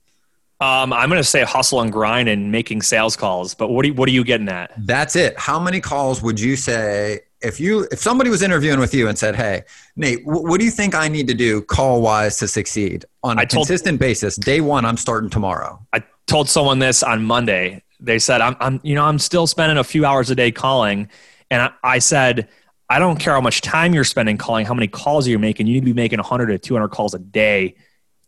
[0.60, 3.90] Um, I'm going to say hustle and grind and making sales calls, but what, do
[3.90, 4.72] you, what are you getting at?
[4.78, 5.38] That's it.
[5.38, 9.18] How many calls would you say if you if somebody was interviewing with you and
[9.18, 9.64] said, "Hey,
[9.96, 13.40] Nate, wh- what do you think I need to do call wise to succeed on
[13.40, 14.36] a told- consistent basis?
[14.36, 17.84] Day one, I'm starting tomorrow." I told someone this on Monday.
[18.00, 21.10] They said, I'm, I'm, you know, I'm still spending a few hours a day calling.
[21.52, 22.48] And I, I said,
[22.90, 25.68] I don't care how much time you're spending calling, how many calls you're making.
[25.68, 27.76] You need to be making 100 to 200 calls a day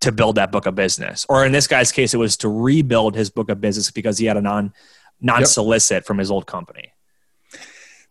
[0.02, 1.26] to build that book of business.
[1.28, 4.26] Or in this guy's case, it was to rebuild his book of business because he
[4.26, 4.73] had a non,
[5.21, 6.92] non solicit from his old company.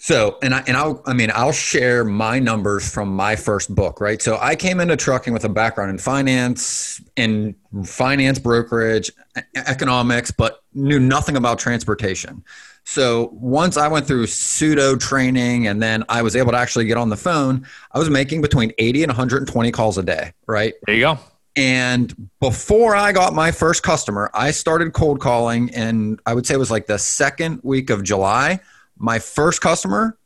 [0.05, 4.01] So, and I and I'll I mean I'll share my numbers from my first book,
[4.01, 4.21] right?
[4.21, 9.13] So I came into trucking with a background in finance, in finance brokerage,
[9.55, 12.43] economics, but knew nothing about transportation.
[12.83, 16.97] So once I went through pseudo training and then I was able to actually get
[16.97, 20.75] on the phone, I was making between 80 and 120 calls a day, right?
[20.85, 21.19] There you go.
[21.55, 26.55] And before I got my first customer, I started cold calling, and I would say
[26.55, 28.59] it was like the second week of July.
[29.03, 30.17] My first customer,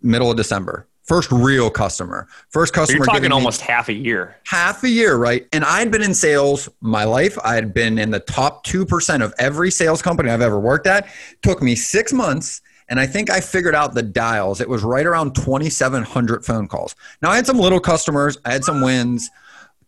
[0.00, 0.88] middle of December.
[1.02, 2.28] First real customer.
[2.48, 2.96] First customer.
[2.96, 4.36] you're talking almost half a year.
[4.46, 5.46] half a year, right?
[5.52, 7.36] And I'd been in sales my life.
[7.44, 11.08] I had been in the top 2% of every sales company I've ever worked at.
[11.42, 12.62] Took me six months.
[12.88, 14.62] And I think I figured out the dials.
[14.62, 16.94] It was right around 2,700 phone calls.
[17.20, 19.28] Now, I had some little customers, I had some wins.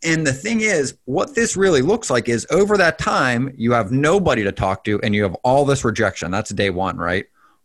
[0.02, 3.90] And the thing is, what this really looks like is over that time, you have
[3.90, 6.30] nobody to talk to and you have all this rejection.
[6.30, 7.24] That's day one, right?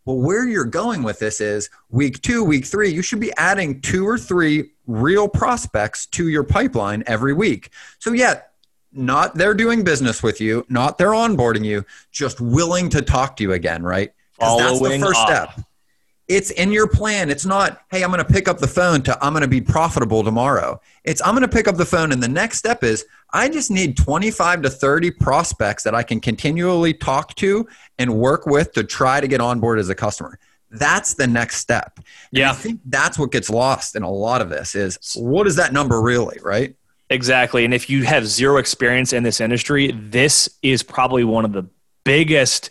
[0.09, 3.79] Well, where you're going with this is week two, week three, you should be adding
[3.79, 7.69] two or three real prospects to your pipeline every week.
[7.99, 8.41] So, yeah,
[8.91, 13.43] not they're doing business with you, not they're onboarding you, just willing to talk to
[13.43, 14.11] you again, right?
[14.39, 15.27] 'Cause that's the Following first up.
[15.53, 15.65] step.
[16.29, 17.31] It's in your plan.
[17.31, 19.61] It's not, hey, I'm going to pick up the phone to I'm going to be
[19.61, 20.79] profitable tomorrow.
[21.03, 23.71] It's I'm going to pick up the phone and the next step is I just
[23.71, 28.83] need 25 to 30 prospects that I can continually talk to and work with to
[28.83, 30.39] try to get on board as a customer.
[30.69, 31.99] That's the next step.
[32.31, 32.49] Yeah.
[32.49, 35.55] And I think that's what gets lost in a lot of this is what is
[35.55, 36.75] that number really, right?
[37.09, 37.65] Exactly.
[37.65, 41.67] And if you have zero experience in this industry, this is probably one of the
[42.03, 42.69] biggest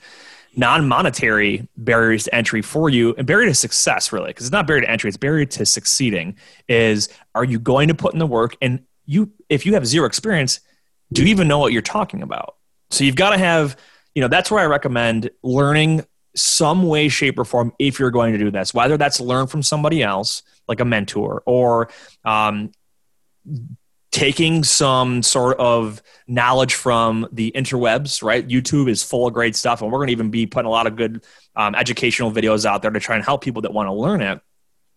[0.56, 3.14] non-monetary barriers to entry for you.
[3.16, 6.36] And barrier to success really because it's not barrier to entry it's barrier to succeeding
[6.68, 8.56] is are you going to put in the work?
[8.60, 10.60] And you if you have zero experience
[11.10, 12.56] do you even know what you're talking about?
[12.90, 13.76] So you've got to have
[14.18, 18.32] you know that's where i recommend learning some way shape or form if you're going
[18.32, 21.88] to do this whether that's learn from somebody else like a mentor or
[22.24, 22.72] um,
[24.18, 28.46] taking some sort of knowledge from the interwebs, right?
[28.48, 30.88] YouTube is full of great stuff, and we're going to even be putting a lot
[30.88, 33.92] of good um, educational videos out there to try and help people that want to
[33.92, 34.40] learn it.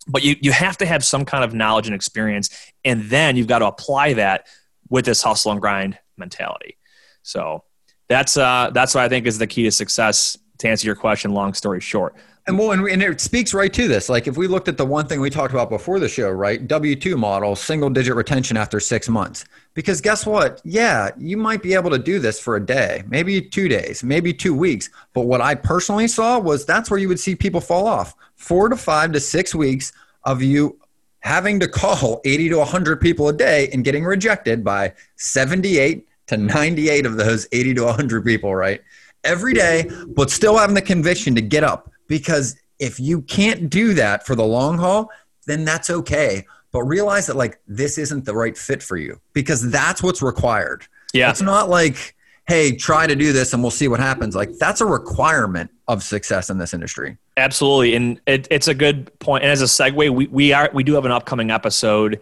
[0.07, 2.49] But you, you have to have some kind of knowledge and experience,
[2.83, 4.47] and then you've got to apply that
[4.89, 6.77] with this hustle and grind mentality.
[7.21, 7.63] So
[8.09, 10.35] that's uh, that's what I think is the key to success.
[10.57, 12.15] To answer your question, long story short,
[12.47, 14.09] and well, and, and, it speaks right to this.
[14.09, 16.67] Like if we looked at the one thing we talked about before the show, right?
[16.67, 19.45] W two model, single digit retention after six months.
[19.73, 20.59] Because guess what?
[20.63, 24.33] Yeah, you might be able to do this for a day, maybe two days, maybe
[24.33, 24.89] two weeks.
[25.13, 28.15] But what I personally saw was that's where you would see people fall off.
[28.35, 30.79] Four to five to six weeks of you
[31.19, 36.37] having to call 80 to 100 people a day and getting rejected by 78 to
[36.37, 38.81] 98 of those 80 to 100 people, right?
[39.23, 43.93] Every day, but still having the conviction to get up because if you can't do
[43.93, 45.09] that for the long haul,
[45.47, 46.45] then that's okay.
[46.73, 50.85] But realize that like this isn't the right fit for you because that's what's required.
[51.13, 51.29] Yeah.
[51.29, 52.15] It's not like,
[52.49, 54.35] hey, try to do this and we'll see what happens.
[54.35, 57.17] Like that's a requirement of success in this industry.
[57.37, 57.95] Absolutely.
[57.95, 59.43] And it, it's a good point.
[59.43, 62.19] And as a segue, we, we are we do have an upcoming episode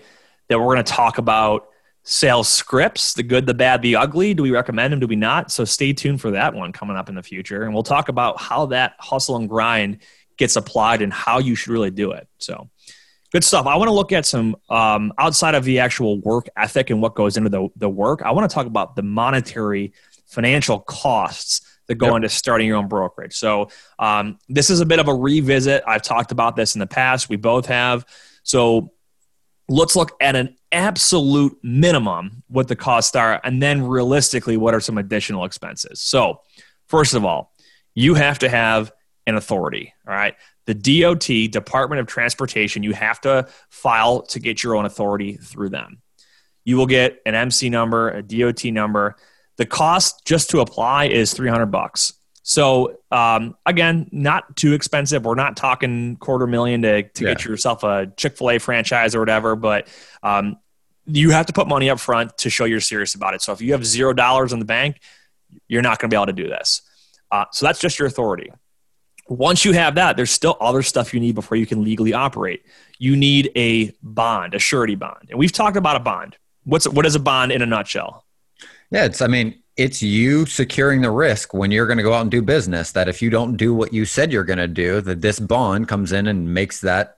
[0.49, 1.68] that we're going to talk about
[2.10, 4.34] sales scripts the good the bad the ugly.
[4.34, 5.00] Do we recommend them?
[5.00, 5.52] Do we not?
[5.52, 7.63] So stay tuned for that one coming up in the future.
[7.63, 10.00] And we'll talk about how that hustle and grind
[10.38, 12.28] gets applied and how you should really do it.
[12.39, 12.69] So
[13.32, 13.67] good stuff.
[13.67, 17.13] I want to look at some um, outside of the actual work ethic and what
[17.13, 19.93] goes into the, the work i want to talk about the monetary
[20.30, 22.17] financial costs that go yep.
[22.17, 23.36] into starting your own brokerage.
[23.36, 25.84] So um, this is a bit of a revisit.
[25.88, 27.30] I've talked about this in the past.
[27.30, 28.06] We both have.
[28.43, 28.93] So
[29.69, 34.79] let's look at an absolute minimum what the costs are and then realistically what are
[34.79, 36.01] some additional expenses.
[36.01, 36.41] So
[36.88, 37.53] first of all
[37.93, 38.91] you have to have
[39.27, 40.36] an authority all right?
[40.65, 45.69] The dot department of transportation you have to file to get your own authority through
[45.69, 46.01] them.
[46.65, 49.15] You will get an mc number a dot number.
[49.58, 52.13] The cost just to apply is 300 bucks
[52.49, 55.23] so um, again, not too expensive.
[55.23, 57.33] We're not talking quarter million to, to yeah.
[57.35, 59.88] get yourself a Chick Fil A franchise or whatever, but
[60.23, 60.57] um,
[61.05, 63.43] you have to put money up front to show you're serious about it.
[63.43, 64.99] So if you have zero dollars in the bank,
[65.67, 66.81] you're not going to be able to do this.
[67.29, 68.51] Uh, so that's just your authority.
[69.27, 72.65] Once you have that, there's still other stuff you need before you can legally operate.
[72.97, 76.35] You need a bond, a surety bond, and we've talked about a bond.
[76.63, 78.25] What's what is a bond in a nutshell?
[78.89, 79.21] Yeah, it's.
[79.21, 82.42] I mean, it's you securing the risk when you're going to go out and do
[82.42, 85.39] business that if you don't do what you said you're going to do that this
[85.39, 87.18] bond comes in and makes that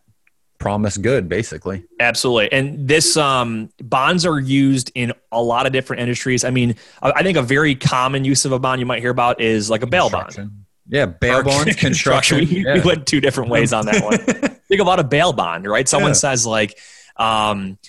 [0.60, 1.84] promise good basically.
[2.00, 2.52] Absolutely.
[2.52, 6.43] And this um, bonds are used in a lot of different industries.
[6.43, 9.41] I mean i think a very common use of a bond you might hear about
[9.41, 10.52] is like a bail bond.
[10.88, 12.76] Yeah bail bonds construction, we, yeah.
[12.76, 14.19] we, went two different ways on that one.
[14.67, 15.89] Think about a bail bond right?
[15.89, 16.26] Someone yeah.
[16.30, 16.78] says like
[17.17, 17.80] um,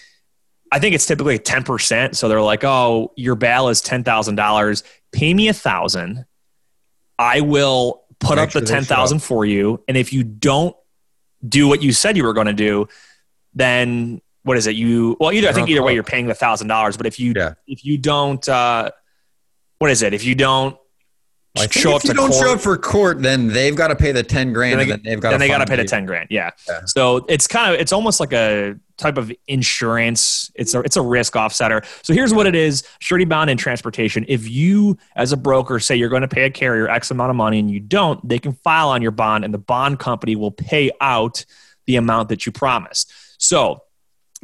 [0.73, 2.17] I think it's typically 10%.
[2.17, 4.83] So they're like, oh, your bail is $10,000.
[5.13, 6.25] Pay me a thousand.
[7.19, 9.85] I will put Make up sure the 10,000 for you.
[9.87, 10.75] And if you don't
[11.47, 12.89] do what you said you were going to do,
[13.53, 14.75] then what is it?
[14.75, 17.35] You, well, either, I think either way you're paying the thousand dollars, but if you,
[17.37, 17.53] yeah.
[17.67, 18.91] if you don't, uh,
[19.79, 20.15] what is it?
[20.15, 20.79] If you don't
[21.57, 22.43] I show if you don't court.
[22.43, 25.05] show up for court, then they've got to pay the ten grand, then, they, and
[25.05, 26.29] then they've got then they got to pay the ten grand.
[26.31, 26.51] Yeah.
[26.67, 26.81] yeah.
[26.87, 30.51] So it's kind of it's almost like a type of insurance.
[30.55, 31.85] It's a it's a risk offsetter.
[32.03, 34.25] So here's what it is: surety bond and transportation.
[34.29, 37.37] If you, as a broker, say you're going to pay a carrier X amount of
[37.37, 40.53] money and you don't, they can file on your bond, and the bond company will
[40.53, 41.45] pay out
[41.87, 43.13] the amount that you promised.
[43.39, 43.83] So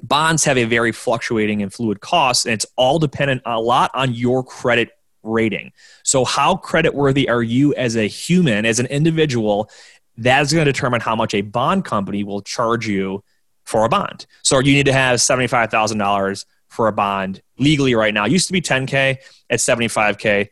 [0.02, 4.14] bonds have a very fluctuating and fluid cost, and it's all dependent a lot on
[4.14, 4.90] your credit
[5.22, 5.72] rating.
[6.02, 9.70] So, how creditworthy are you as a human, as an individual?
[10.16, 13.22] That is going to determine how much a bond company will charge you
[13.68, 14.26] for a bond.
[14.42, 18.24] So, you need to have $75,000 for a bond legally right now.
[18.24, 19.18] It used to be 10K
[19.50, 20.48] at 75K.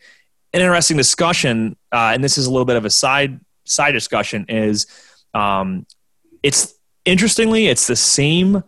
[0.52, 4.46] An interesting discussion, uh, and this is a little bit of a side side discussion,
[4.48, 4.87] is
[5.35, 5.87] um,
[6.42, 6.74] it's
[7.05, 8.62] interestingly, it's the same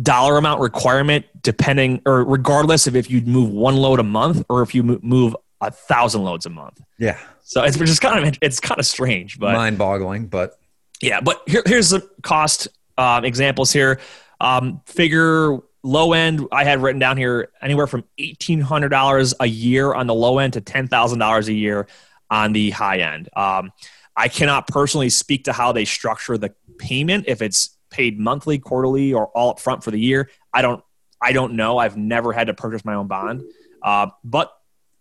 [0.00, 4.60] dollar amount requirement depending or regardless of if you move one load a month or
[4.62, 6.80] if you move a thousand loads a month.
[6.98, 7.18] Yeah.
[7.44, 10.26] So it's just kind of it's kind of strange, but mind-boggling.
[10.26, 10.58] But
[11.00, 14.00] yeah, but here, here's the cost um, examples here.
[14.40, 19.46] Um, figure low end, I had written down here anywhere from eighteen hundred dollars a
[19.46, 21.86] year on the low end to ten thousand dollars a year
[22.30, 23.28] on the high end.
[23.36, 23.72] Um,
[24.16, 29.12] I cannot personally speak to how they structure the payment if it's paid monthly, quarterly,
[29.12, 30.30] or all up front for the year.
[30.52, 30.82] I don't
[31.20, 31.78] I don't know.
[31.78, 33.42] I've never had to purchase my own bond,
[33.82, 34.52] uh, but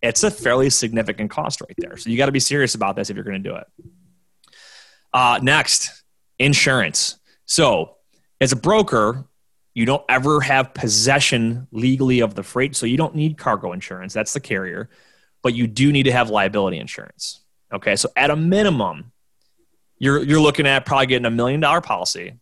[0.02, 1.98] it's a fairly significant cost right there.
[1.98, 3.68] So you got to be serious about this if you're going to do it.
[5.14, 6.04] Uh, next,
[6.38, 7.18] insurance.
[7.46, 7.96] So
[8.42, 9.26] as a broker,
[9.74, 14.14] you don't ever have possession legally of the freight, so you don't need cargo insurance.
[14.14, 14.90] That's the carrier,
[15.44, 17.42] but you do need to have liability insurance.
[17.74, 19.12] Okay, so at a minimum,
[20.00, 22.40] you're you're looking at probably getting a million dollar policy,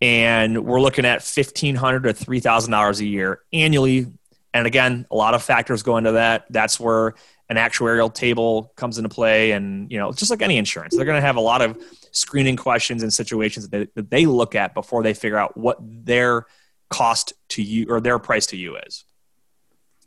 [0.00, 4.06] and we're looking at fifteen hundred to three thousand dollars a year annually.
[4.54, 6.46] And again, a lot of factors go into that.
[6.50, 7.14] That's where
[7.50, 11.20] an actuarial table comes into play, and you know, just like any insurance, they're going
[11.20, 11.82] to have a lot of
[12.12, 15.78] screening questions and situations that they, that they look at before they figure out what
[15.80, 16.46] their
[16.90, 19.04] cost to you or their price to you is.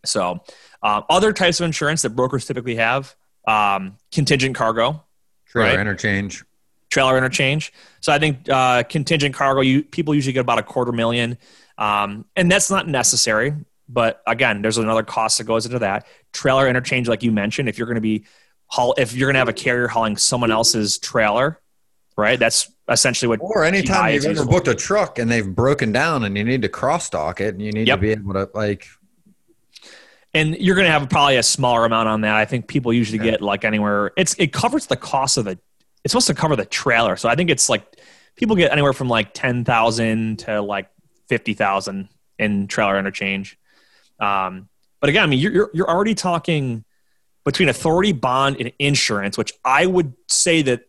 [0.06, 0.42] So,
[0.82, 3.16] uh, other types of insurance that brokers typically have
[3.48, 5.04] um, contingent cargo,
[5.46, 5.80] trailer right?
[5.80, 6.44] interchange,
[6.90, 7.74] trailer interchange.
[8.02, 11.38] So I think uh, contingent cargo, you people usually get about a quarter million,
[11.78, 13.54] um, and that's not necessary.
[13.88, 16.06] But again, there's another cost that goes into that.
[16.34, 18.26] Trailer interchange, like you mentioned, if you're going to be
[18.68, 21.60] haul, if you're going to have a carrier hauling someone else's trailer,
[22.18, 22.40] right?
[22.40, 23.40] That's essentially what.
[23.42, 26.70] Or anytime you've ever booked a truck and they've broken down and you need to
[26.70, 28.00] cross dock it, and you need yep.
[28.00, 28.88] to be able to like
[30.34, 32.36] and you're going to have probably a smaller amount on that.
[32.36, 33.32] I think people usually yeah.
[33.32, 34.12] get like anywhere.
[34.16, 35.60] It's it covers the cost of the.
[36.04, 38.00] It's supposed to cover the trailer, so I think it's like
[38.36, 40.90] people get anywhere from like ten thousand to like
[41.28, 43.58] fifty thousand in trailer interchange.
[44.20, 44.70] Um,
[45.02, 46.86] but again, I mean, you're you're already talking
[47.44, 50.88] between authority, bond, and insurance, which I would say that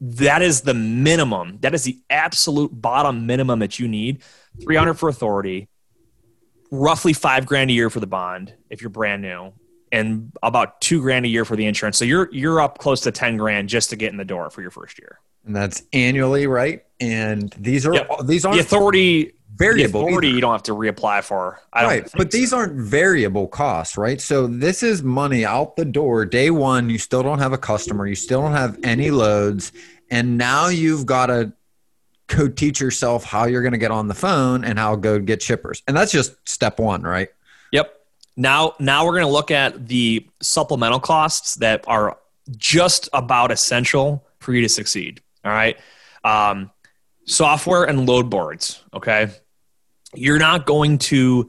[0.00, 1.58] that is the minimum.
[1.60, 4.22] That is the absolute bottom minimum that you need.
[4.62, 5.68] Three hundred for authority,
[6.70, 9.52] roughly five grand a year for the bond if you're brand new
[9.92, 11.98] and about two grand a year for the insurance.
[11.98, 14.62] So you're you're up close to ten grand just to get in the door for
[14.62, 15.18] your first year.
[15.44, 16.84] And that's annually, right?
[17.00, 18.08] And these are yep.
[18.24, 20.00] these aren't the authority variable.
[20.00, 20.34] The authority either.
[20.36, 21.60] you don't have to reapply for.
[21.74, 22.38] right, but so.
[22.38, 24.20] these aren't variable costs, right?
[24.20, 26.90] So this is money out the door day one.
[26.90, 28.06] You still don't have a customer.
[28.06, 29.72] You still don't have any loads,
[30.10, 31.52] and now you've got to
[32.30, 35.18] go teach yourself how you're going to get on the phone and how to go
[35.18, 35.82] get shippers.
[35.86, 37.28] And that's just step one, right?
[37.72, 37.94] Yep.
[38.36, 42.18] Now, now we're going to look at the supplemental costs that are
[42.56, 45.20] just about essential for you to succeed.
[45.44, 45.78] All right.
[46.24, 46.70] Um,
[47.26, 48.82] software and load boards.
[48.92, 49.30] Okay.
[50.14, 51.48] You're not going to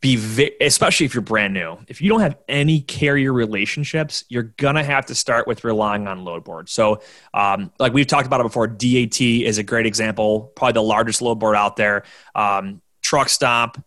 [0.00, 4.54] be vi- especially if you're brand new if you don't have any carrier relationships you're
[4.58, 7.00] gonna have to start with relying on load board so
[7.32, 11.22] um, like we've talked about it before dat is a great example probably the largest
[11.22, 12.04] load board out there
[12.34, 13.78] um, truck stop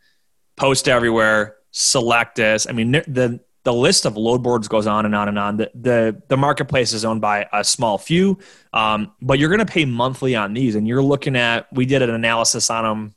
[0.56, 5.16] post everywhere select Sylectus i mean the the list of load boards goes on and
[5.16, 5.58] on and on.
[5.58, 8.40] The the, the marketplace is owned by a small few,
[8.74, 11.68] um, but you're going to pay monthly on these, and you're looking at.
[11.72, 13.16] We did an analysis on them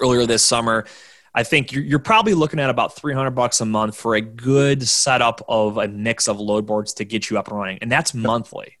[0.00, 0.86] earlier this summer,
[1.34, 4.86] I think you're, you're probably looking at about 300 bucks a month for a good
[4.86, 7.78] setup of a mix of load boards to get you up and running.
[7.82, 8.78] And that's monthly.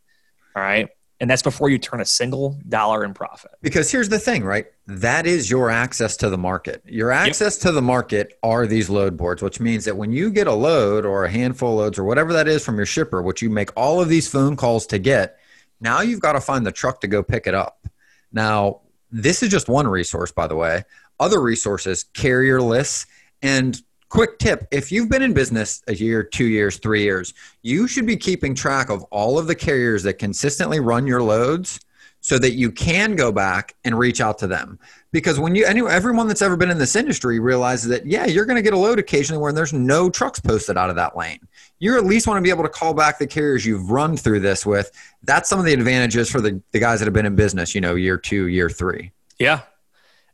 [0.54, 0.88] All right.
[1.20, 3.52] And that's before you turn a single dollar in profit.
[3.62, 4.66] Because here's the thing, right?
[4.86, 6.82] That is your access to the market.
[6.86, 7.62] Your access yep.
[7.62, 11.06] to the market are these load boards, which means that when you get a load
[11.06, 13.70] or a handful of loads or whatever that is from your shipper, which you make
[13.76, 15.38] all of these phone calls to get,
[15.80, 17.86] now you've got to find the truck to go pick it up.
[18.32, 20.84] Now, this is just one resource, by the way
[21.20, 23.06] other resources, carrier lists,
[23.42, 27.86] and quick tip if you've been in business a year, two years, three years, you
[27.88, 31.80] should be keeping track of all of the carriers that consistently run your loads
[32.20, 34.78] so that you can go back and reach out to them.
[35.12, 38.46] Because when you, anyway, everyone that's ever been in this industry realizes that, yeah, you're
[38.46, 41.40] going to get a load occasionally where there's no trucks posted out of that lane.
[41.80, 44.40] You at least want to be able to call back the carriers you've run through
[44.40, 44.90] this with.
[45.22, 47.82] That's some of the advantages for the, the guys that have been in business, you
[47.82, 49.12] know, year two, year three.
[49.38, 49.60] Yeah,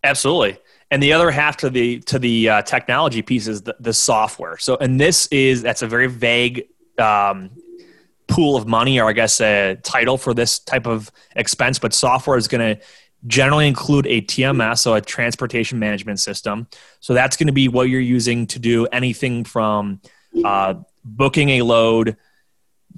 [0.05, 0.59] absolutely
[0.91, 4.59] and the other half to the to the uh, technology piece is the, the, software.
[4.59, 6.68] So and this is that's a very vague
[6.99, 7.51] um,
[8.30, 12.36] pool of money or i guess a title for this type of expense but software
[12.36, 12.82] is going to
[13.26, 16.66] generally include a tms so a transportation management system.
[17.01, 20.01] So that's going to be what you're using to do anything from
[20.45, 20.74] uh,
[21.05, 22.16] booking a load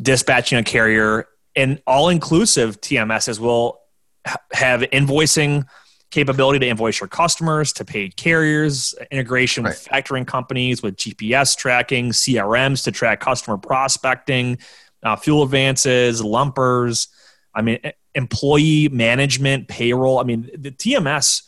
[0.00, 1.26] dispatching a carrier
[1.56, 3.80] and all inclusive tmss will
[4.52, 5.66] have invoicing
[6.12, 12.10] capability to invoice your customers, to pay carriers, integration with factoring companies, with GPS tracking,
[12.10, 14.58] CRMs to track customer prospecting,
[15.02, 17.08] uh, fuel advances, lumpers.
[17.54, 17.80] I mean,
[18.14, 20.20] employee management, payroll.
[20.20, 21.42] I mean, the TMS,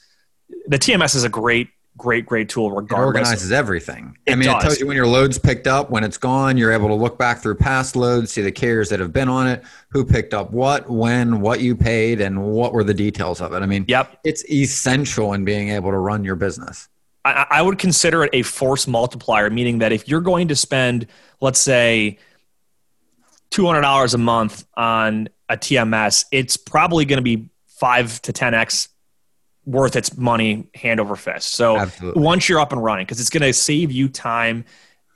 [0.67, 3.05] the TMS is a great great, great tool regardless.
[3.05, 4.17] It organizes everything.
[4.27, 4.57] It I mean, does.
[4.57, 6.57] it tells you when your load's picked up, when it's gone.
[6.57, 9.47] You're able to look back through past loads, see the carriers that have been on
[9.47, 13.53] it, who picked up what, when, what you paid, and what were the details of
[13.53, 13.63] it.
[13.63, 14.19] I mean, Yep.
[14.25, 16.89] it's essential in being able to run your business.
[17.25, 21.07] I, I would consider it a force multiplier, meaning that if you're going to spend,
[21.41, 22.19] let's say,
[23.51, 28.33] two hundred dollars a month on a TMS, it's probably going to be five to
[28.33, 28.89] ten x
[29.67, 31.53] worth its money hand over fist.
[31.53, 32.23] So Absolutely.
[32.23, 34.65] once you're up and running, because it's going to save you time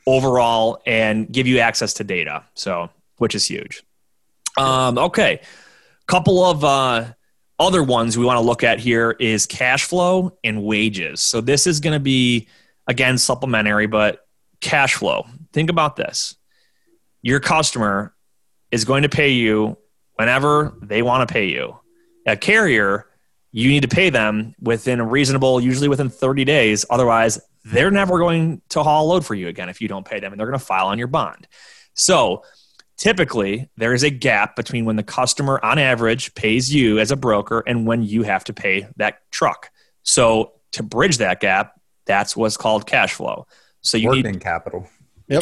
[0.07, 2.45] overall and give you access to data.
[2.55, 3.83] So which is huge.
[4.57, 5.41] Um, okay,
[6.07, 7.13] couple of uh,
[7.59, 11.21] other ones we want to look at here is cash flow and wages.
[11.21, 12.49] So this is going to be
[12.87, 14.27] again supplementary, but
[14.61, 15.27] cash flow.
[15.53, 16.37] Think about this:
[17.23, 18.15] your customer
[18.71, 19.77] is going to pay you
[20.15, 21.79] whenever they want to pay you.
[22.27, 23.07] A carrier,
[23.53, 26.85] you need to pay them within a reasonable, usually within 30 days.
[26.91, 30.21] Otherwise, they're never going to haul a load for you again if you don't pay
[30.21, 31.47] them, and they're going to file on your bond.
[31.95, 32.43] So
[32.97, 37.17] typically, there is a gap between when the customer, on average, pays you as a
[37.17, 39.71] broker and when you have to pay that truck.
[40.03, 43.47] So to bridge that gap, that's what's called cash flow.
[43.81, 44.89] So you need Working capital.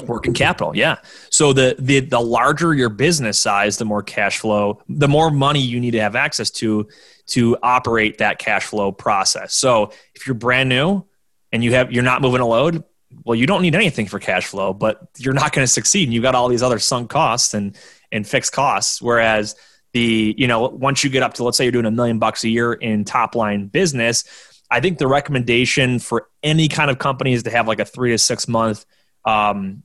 [0.07, 0.97] working capital yeah
[1.31, 5.61] so the, the the larger your business size the more cash flow the more money
[5.61, 6.89] you need to have access to
[7.29, 9.55] to operate that cash flow process.
[9.55, 11.05] So if you're brand new
[11.53, 12.85] and you have you're not moving a load
[13.25, 16.05] well you don't need anything for cash flow but you're not going to succeed.
[16.05, 17.77] And you've got all these other sunk costs and
[18.13, 19.03] and fixed costs.
[19.03, 19.57] Whereas
[19.97, 22.45] the you know once you get up to let's say you're doing a million bucks
[22.45, 24.25] a year in top line business
[24.71, 28.11] i think the recommendation for any kind of company is to have like a three
[28.11, 28.85] to six month
[29.25, 29.83] um,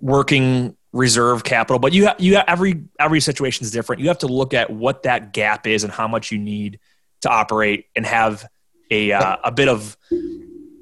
[0.00, 1.78] working reserve capital.
[1.78, 4.00] But you have, you have, every every situation is different.
[4.00, 6.78] You have to look at what that gap is and how much you need
[7.22, 8.46] to operate and have
[8.90, 9.96] a uh, a bit of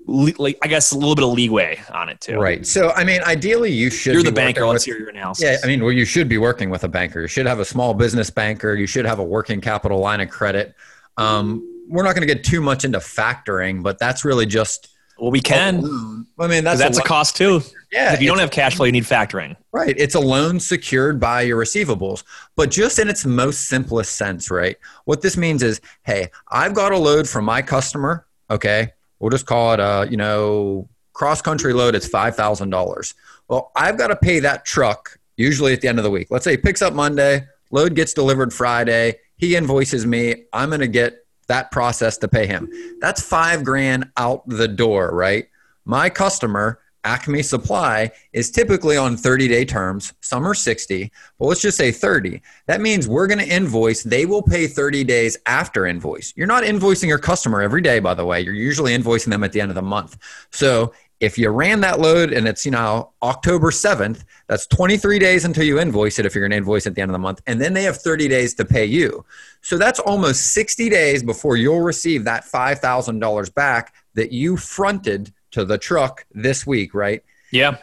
[0.06, 2.36] like I guess a little bit of leeway on it too.
[2.38, 2.66] Right.
[2.66, 4.12] So, I mean, ideally, you should.
[4.12, 4.60] You're be the banker.
[4.60, 5.44] working Let's with- hear your analysis.
[5.44, 7.22] Yeah, I mean, well, you should be working with a banker.
[7.22, 8.74] You should have a small business banker.
[8.74, 10.74] You should have a working capital line of credit.
[11.16, 14.88] Um, we're not going to get too much into factoring, but that's really just.
[15.22, 16.26] Well, we can.
[16.36, 17.60] I mean, that's That's a lo- cost too.
[17.92, 19.54] Yeah, If you don't have cash flow, you need factoring.
[19.70, 19.94] Right.
[19.96, 22.24] It's a loan secured by your receivables,
[22.56, 24.76] but just in its most simplest sense, right?
[25.04, 28.26] What this means is, hey, I've got a load from my customer.
[28.50, 28.92] Okay.
[29.20, 31.94] We'll just call it a, you know, cross country load.
[31.94, 33.14] It's $5,000.
[33.46, 36.32] Well, I've got to pay that truck usually at the end of the week.
[36.32, 39.20] Let's say he picks up Monday, load gets delivered Friday.
[39.36, 40.46] He invoices me.
[40.52, 41.21] I'm going to get
[41.52, 42.66] that process to pay him.
[43.02, 45.48] That's five grand out the door, right?
[45.84, 50.14] My customer, Acme Supply, is typically on 30 day terms.
[50.22, 52.40] Some are 60, but let's just say 30.
[52.68, 54.02] That means we're going to invoice.
[54.02, 56.32] They will pay 30 days after invoice.
[56.36, 58.40] You're not invoicing your customer every day, by the way.
[58.40, 60.16] You're usually invoicing them at the end of the month.
[60.52, 65.44] So if you ran that load and it's, you know, October 7th, that's 23 days
[65.44, 67.40] until you invoice it if you're going to invoice at the end of the month.
[67.46, 69.24] And then they have 30 days to pay you.
[69.60, 75.64] So that's almost 60 days before you'll receive that $5,000 back that you fronted to
[75.64, 77.22] the truck this week, right?
[77.52, 77.76] Yeah.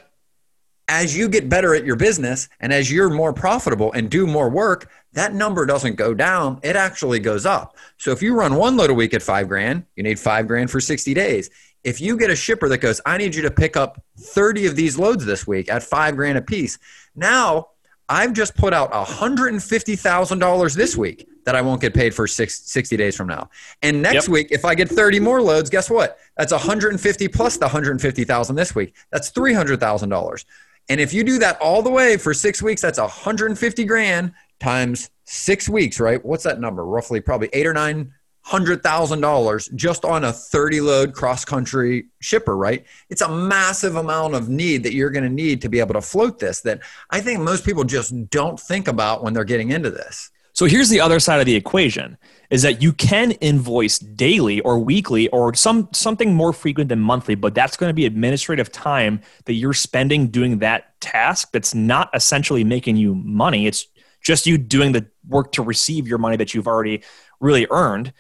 [0.90, 4.50] As you get better at your business and as you're more profitable and do more
[4.50, 6.60] work, that number doesn't go down.
[6.62, 7.78] It actually goes up.
[7.98, 10.70] So if you run one load a week at five grand, you need five grand
[10.70, 11.50] for 60 days.
[11.84, 14.76] If you get a shipper that goes, I need you to pick up 30 of
[14.76, 16.78] these loads this week at five grand a piece.
[17.16, 17.70] Now
[18.10, 22.98] I've just put out $150,000 this week that I won't get paid for six, 60
[22.98, 23.50] days from now.
[23.82, 24.34] And next Yep.
[24.34, 26.18] week, if I get 30 more loads, guess what?
[26.38, 28.94] That's 150 plus the 150,000 this week.
[29.12, 30.46] That's $300,000.
[30.90, 35.12] And if you do that all the way for six weeks, that's 150 grand times
[35.26, 36.24] six weeks, right?
[36.26, 36.84] What's that number?
[36.84, 38.12] Roughly probably eight or nine
[38.42, 42.86] hundred thousand dollars just on a 30 load cross country shipper, right?
[43.10, 46.02] It's a massive amount of need that you're going to need to be able to
[46.02, 49.92] float this that I think most people just don't think about when they're getting into
[49.92, 50.32] this.
[50.54, 52.18] So here's the other side of the equation
[52.50, 57.36] is that you can invoice daily or weekly or some something more frequent than monthly,
[57.36, 62.10] but that's going to be administrative time that you're spending doing that task that's not
[62.14, 63.68] essentially making you money.
[63.68, 63.88] It's
[64.22, 67.04] just you doing the work to receive your money that you've already
[67.40, 68.14] really earned.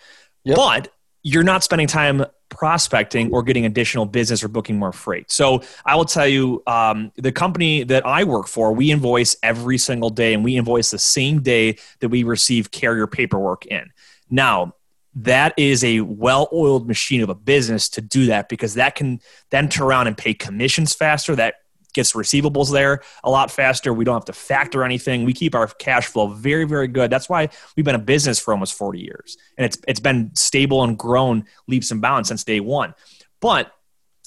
[0.43, 0.55] Yep.
[0.55, 0.93] But
[1.23, 5.29] you're not spending time prospecting or getting additional business or booking more freight.
[5.31, 9.77] So I will tell you, um, the company that I work for, we invoice every
[9.77, 13.91] single day, and we invoice the same day that we receive carrier paperwork in.
[14.29, 14.73] Now,
[15.15, 19.67] that is a well-oiled machine of a business to do that because that can then
[19.67, 21.35] turn around and pay commissions faster.
[21.35, 21.55] That
[21.93, 23.93] gets receivables there a lot faster.
[23.93, 25.25] We don't have to factor anything.
[25.25, 27.09] We keep our cash flow very, very good.
[27.09, 29.37] That's why we've been a business for almost 40 years.
[29.57, 32.93] And it's it's been stable and grown leaps and bounds since day one.
[33.41, 33.71] But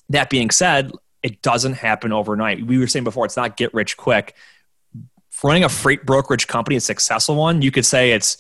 [0.09, 0.93] that being said,
[1.23, 2.67] it doesn't happen overnight.
[2.67, 4.35] We were saying before, it's not get rich quick.
[5.45, 8.39] Running a freight brokerage company, a successful one, you could say it's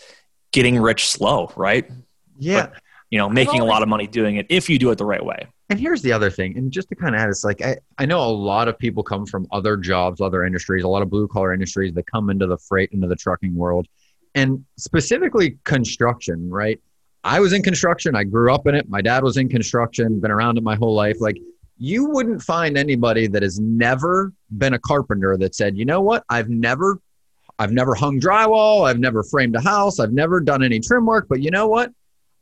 [0.52, 1.90] getting rich slow, right?
[2.38, 2.66] Yeah.
[2.66, 5.04] But, you know, making a lot of money doing it if you do it the
[5.04, 5.46] right way.
[5.72, 8.04] And here's the other thing, and just to kind of add, it's like I, I
[8.04, 11.26] know a lot of people come from other jobs, other industries, a lot of blue
[11.26, 13.86] collar industries that come into the freight, into the trucking world,
[14.34, 16.78] and specifically construction, right?
[17.24, 18.14] I was in construction.
[18.14, 18.90] I grew up in it.
[18.90, 21.22] My dad was in construction, been around it my whole life.
[21.22, 21.38] Like,
[21.78, 26.22] you wouldn't find anybody that has never been a carpenter that said, you know what?
[26.28, 27.00] I've never,
[27.58, 28.86] I've never hung drywall.
[28.86, 30.00] I've never framed a house.
[30.00, 31.28] I've never done any trim work.
[31.30, 31.92] But you know what?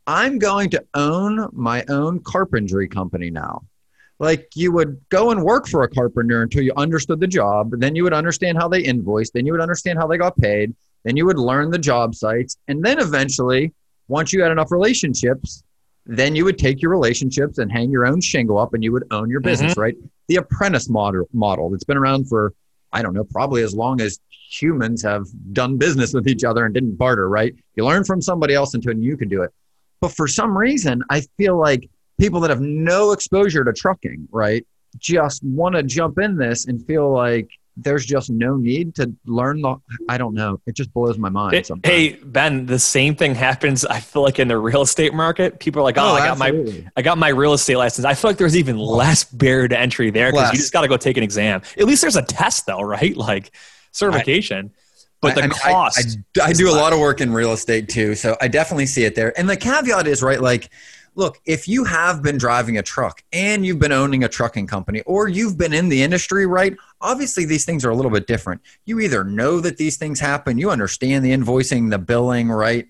[0.07, 3.63] I'm going to own my own carpentry company now.
[4.19, 7.71] Like you would go and work for a carpenter until you understood the job.
[7.77, 9.33] Then you would understand how they invoiced.
[9.33, 10.75] Then you would understand how they got paid.
[11.03, 12.57] Then you would learn the job sites.
[12.67, 13.73] And then eventually,
[14.07, 15.63] once you had enough relationships,
[16.05, 19.05] then you would take your relationships and hang your own shingle up and you would
[19.11, 19.81] own your business, mm-hmm.
[19.81, 19.95] right?
[20.27, 22.53] The apprentice model model that's been around for,
[22.91, 26.73] I don't know, probably as long as humans have done business with each other and
[26.73, 27.55] didn't barter, right?
[27.75, 29.51] You learn from somebody else until you can do it.
[30.01, 31.87] But for some reason, I feel like
[32.19, 34.65] people that have no exposure to trucking, right,
[34.97, 39.61] just want to jump in this and feel like there's just no need to learn
[39.61, 39.75] the
[40.09, 43.85] i don't know it just blows my mind it, hey ben the same thing happens
[43.85, 45.57] i feel like in the real estate market.
[45.59, 46.81] People are like oh, oh i got absolutely.
[46.83, 48.05] my i got my real estate license.
[48.05, 50.89] I feel like there's even less barrier to entry there because you just got to
[50.89, 51.61] go take an exam.
[51.77, 53.15] At least there's a test though right?
[53.15, 53.51] Like
[53.91, 54.71] certification.
[54.73, 54.79] I,
[55.21, 57.89] but the I, cost I, I, I do a lot of work in real estate
[57.89, 60.69] too so i definitely see it there and the caveat is right like
[61.15, 65.01] look, if you have been driving a truck and you've been owning a trucking company
[65.01, 66.75] or you've been in the industry, right?
[67.01, 68.61] Obviously, these things are a little bit different.
[68.85, 72.87] You either know that these things happen, you understand the invoicing, the billing, right?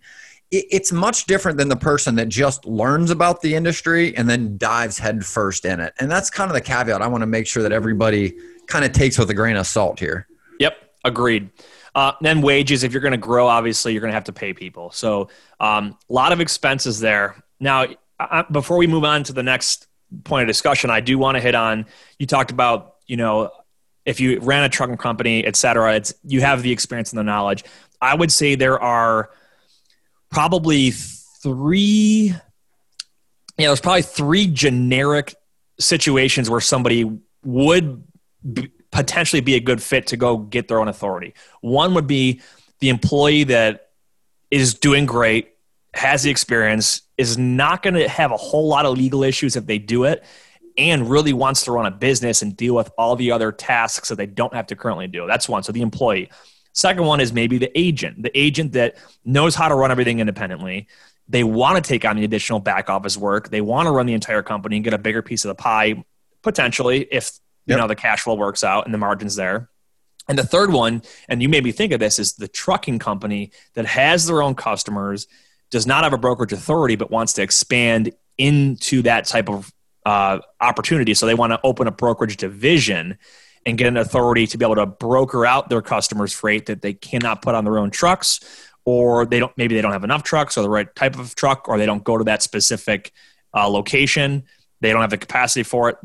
[0.51, 4.99] It's much different than the person that just learns about the industry and then dives
[4.99, 5.93] headfirst in it.
[5.99, 8.33] And that's kind of the caveat I want to make sure that everybody
[8.67, 10.27] kind of takes with a grain of salt here.
[10.59, 10.75] Yep,
[11.05, 11.49] agreed.
[11.93, 14.53] Uh, then wages, if you're going to grow, obviously you're going to have to pay
[14.53, 14.91] people.
[14.91, 15.29] So
[15.59, 17.35] a um, lot of expenses there.
[17.59, 17.85] Now,
[18.19, 19.87] I, before we move on to the next
[20.23, 21.85] point of discussion, I do want to hit on.
[22.17, 23.51] You talked about you know
[24.05, 25.95] if you ran a trucking company, et cetera.
[25.95, 27.63] It's you have the experience and the knowledge.
[28.01, 29.29] I would say there are
[30.29, 32.33] probably three.
[33.57, 35.35] Yeah, there's probably three generic
[35.79, 38.03] situations where somebody would
[38.91, 41.33] potentially be a good fit to go get their own authority.
[41.61, 42.41] One would be
[42.79, 43.89] the employee that
[44.49, 45.53] is doing great,
[45.93, 49.65] has the experience, is not going to have a whole lot of legal issues if
[49.65, 50.23] they do it
[50.77, 54.15] and really wants to run a business and deal with all the other tasks that
[54.15, 55.27] they don't have to currently do.
[55.27, 55.63] That's one.
[55.63, 56.29] So the employee.
[56.73, 60.87] Second one is maybe the agent, the agent that knows how to run everything independently.
[61.27, 63.49] They want to take on the additional back office work.
[63.49, 66.03] They want to run the entire company and get a bigger piece of the pie,
[66.41, 67.31] potentially, if
[67.71, 67.79] you yep.
[67.79, 69.69] know the cash flow works out and the margins there.
[70.27, 73.51] And the third one, and you made me think of this, is the trucking company
[73.73, 75.27] that has their own customers,
[75.71, 79.73] does not have a brokerage authority, but wants to expand into that type of
[80.05, 81.13] uh, opportunity.
[81.13, 83.17] So they want to open a brokerage division
[83.65, 86.93] and get an authority to be able to broker out their customers' freight that they
[86.93, 88.39] cannot put on their own trucks,
[88.85, 89.55] or they don't.
[89.57, 92.03] Maybe they don't have enough trucks or the right type of truck, or they don't
[92.03, 93.11] go to that specific
[93.53, 94.43] uh, location.
[94.81, 95.97] They don't have the capacity for it.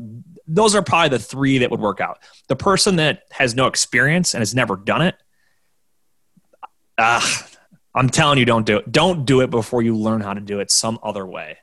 [0.47, 2.19] Those are probably the three that would work out.
[2.47, 5.15] The person that has no experience and has never done it,
[6.97, 7.47] ah,
[7.93, 8.91] I'm telling you, don't do it.
[8.91, 11.57] Don't do it before you learn how to do it some other way.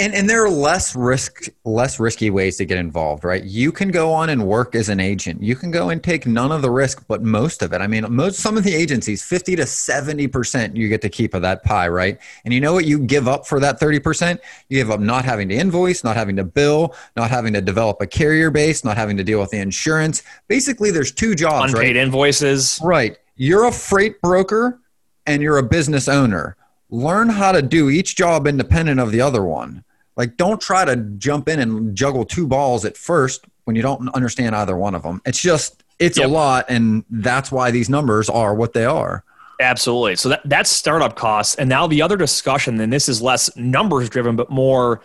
[0.00, 3.42] And, and there are less risk, less risky ways to get involved, right?
[3.42, 5.42] You can go on and work as an agent.
[5.42, 7.80] You can go and take none of the risk, but most of it.
[7.80, 11.34] I mean, most some of the agencies, fifty to seventy percent, you get to keep
[11.34, 12.16] of that pie, right?
[12.44, 12.84] And you know what?
[12.84, 14.40] You give up for that thirty percent.
[14.68, 18.00] You give up not having to invoice, not having to bill, not having to develop
[18.00, 20.22] a carrier base, not having to deal with the insurance.
[20.46, 21.96] Basically, there's two jobs, unpaid right?
[21.96, 23.18] invoices, right?
[23.34, 24.80] You're a freight broker
[25.26, 26.56] and you're a business owner,
[26.88, 29.84] learn how to do each job independent of the other one.
[30.18, 34.08] Like, don't try to jump in and juggle two balls at first when you don't
[34.10, 35.22] understand either one of them.
[35.24, 36.28] It's just, it's yep.
[36.28, 36.66] a lot.
[36.68, 39.24] And that's why these numbers are what they are.
[39.60, 40.16] Absolutely.
[40.16, 41.54] So that, that's startup costs.
[41.54, 45.02] And now the other discussion, and this is less numbers driven, but more,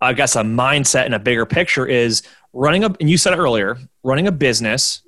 [0.00, 2.22] I guess, a mindset and a bigger picture is
[2.52, 5.02] running a, and you said it earlier, running a business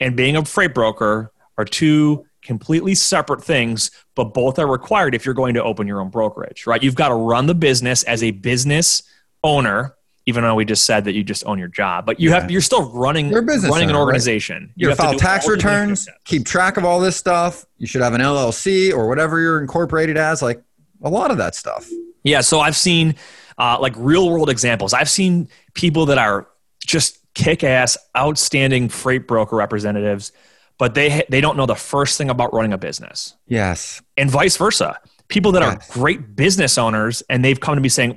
[0.00, 5.24] and being a freight broker are two completely separate things, but both are required if
[5.24, 6.82] you're going to open your own brokerage, right?
[6.82, 9.04] You've got to run the business as a business
[9.44, 9.94] owner,
[10.26, 12.40] even though we just said that you just own your job, but you yeah.
[12.40, 14.62] have you're still running you're business running owner, an organization.
[14.62, 14.72] Right?
[14.74, 17.64] You, you file tax returns, keep track of all this stuff.
[17.76, 20.60] You should have an LLC or whatever you're incorporated as, like
[21.04, 21.88] a lot of that stuff.
[22.24, 23.14] Yeah, so I've seen
[23.56, 24.94] uh, like real world examples.
[24.94, 26.48] I've seen people that are
[26.84, 30.32] just kick ass, outstanding freight broker representatives,
[30.78, 33.36] but they they don't know the first thing about running a business.
[33.46, 34.98] Yes, and vice versa.
[35.28, 35.90] People that yes.
[35.90, 38.16] are great business owners and they've come to me saying,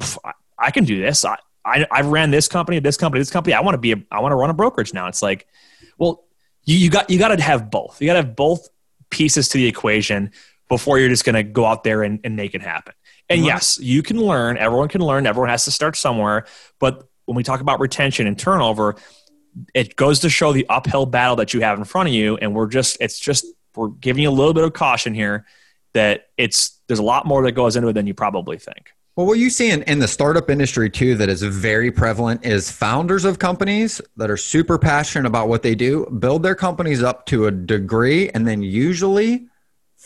[0.57, 1.25] "I can do this.
[1.25, 3.53] I, I I ran this company, this company, this company.
[3.53, 5.47] I want to be a, I want to run a brokerage now." It's like,
[5.97, 6.23] well,
[6.63, 7.99] you, you got you got to have both.
[7.99, 8.69] You got to have both
[9.09, 10.31] pieces to the equation
[10.69, 12.93] before you're just going to go out there and, and make it happen.
[13.29, 13.47] And mm-hmm.
[13.47, 14.57] yes, you can learn.
[14.57, 15.27] Everyone can learn.
[15.27, 16.45] Everyone has to start somewhere.
[16.79, 18.95] But when we talk about retention and turnover,
[19.73, 22.37] it goes to show the uphill battle that you have in front of you.
[22.37, 23.45] And we're just, it's just,
[23.75, 25.45] we're giving you a little bit of caution here
[25.93, 28.91] that it's, there's a lot more that goes into it than you probably think.
[29.17, 32.71] Well, what you see in, in the startup industry too that is very prevalent is
[32.71, 37.25] founders of companies that are super passionate about what they do, build their companies up
[37.27, 39.47] to a degree, and then usually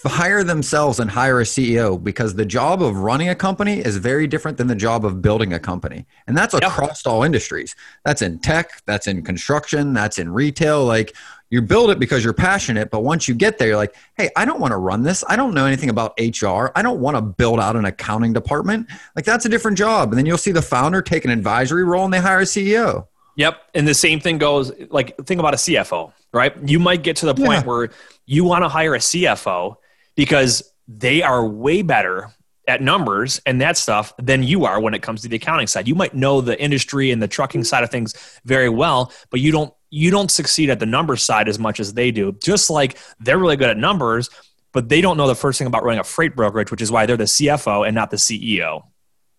[0.04, 4.28] hire themselves and hire a CEO because the job of running a company is very
[4.28, 6.06] different than the job of building a company.
[6.28, 7.76] And that's across all industries.
[8.04, 10.86] That's in tech, that's in construction, that's in retail.
[10.86, 11.16] Like
[11.50, 14.46] you build it because you're passionate, but once you get there, you're like, hey, I
[14.46, 15.24] don't want to run this.
[15.28, 16.72] I don't know anything about HR.
[16.76, 18.88] I don't want to build out an accounting department.
[19.16, 20.10] Like that's a different job.
[20.10, 23.08] And then you'll see the founder take an advisory role and they hire a CEO.
[23.38, 23.62] Yep.
[23.74, 26.56] And the same thing goes like think about a CFO, right?
[26.68, 27.64] You might get to the point yeah.
[27.64, 27.90] where
[28.26, 29.78] you want to hire a CFO
[30.16, 32.32] because they are way better
[32.68, 35.88] at numbers and that stuff than you are when it comes to the accounting side.
[35.88, 37.66] You might know the industry and the trucking mm-hmm.
[37.66, 41.48] side of things very well, but you don't you don't succeed at the numbers side
[41.48, 42.36] as much as they do.
[42.44, 44.30] Just like they're really good at numbers,
[44.74, 47.06] but they don't know the first thing about running a freight brokerage, which is why
[47.06, 48.84] they're the CFO and not the CEO.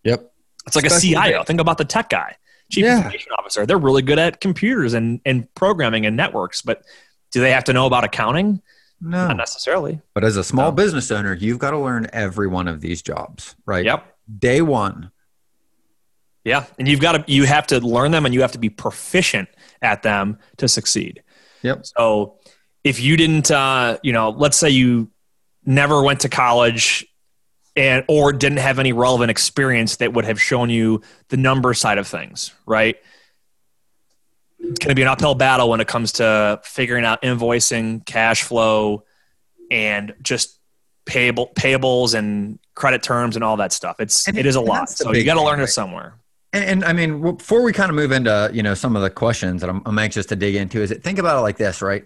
[0.05, 0.33] Yep.
[0.67, 1.45] It's like Especially a CIO.
[1.45, 2.37] Think about the tech guy,
[2.71, 2.99] chief yeah.
[2.99, 3.67] information officer.
[3.67, 6.83] They're really good at computers and, and programming and networks, but
[7.33, 8.63] do they have to know about accounting?
[9.01, 10.01] No, not necessarily.
[10.15, 10.77] But as a small no.
[10.77, 13.85] business owner, you've got to learn every one of these jobs, right?
[13.85, 14.17] Yep.
[14.39, 15.11] Day one.
[16.45, 18.71] Yeah, and you've got to you have to learn them, and you have to be
[18.71, 19.49] proficient
[19.83, 21.23] at them to succeed.
[21.63, 21.87] Yep.
[21.87, 22.37] So
[22.85, 25.11] if you didn't, uh, you know, let's say you
[25.65, 27.05] never went to college
[27.75, 31.99] and or didn't have any relevant experience that would have shown you the number side
[31.99, 32.97] of things, right?
[34.71, 38.43] It's going to be an uphill battle when it comes to figuring out invoicing, cash
[38.43, 39.05] flow,
[39.71, 40.59] and just
[41.07, 43.97] payable payables and credit terms and all that stuff.
[44.01, 44.91] It's and it is a lot.
[44.91, 46.15] So you got to learn it somewhere.
[46.53, 49.11] And, and, I mean, before we kind of move into you know some of the
[49.11, 51.81] questions that I'm, I'm anxious to dig into, is it think about it like this,
[51.83, 52.05] right?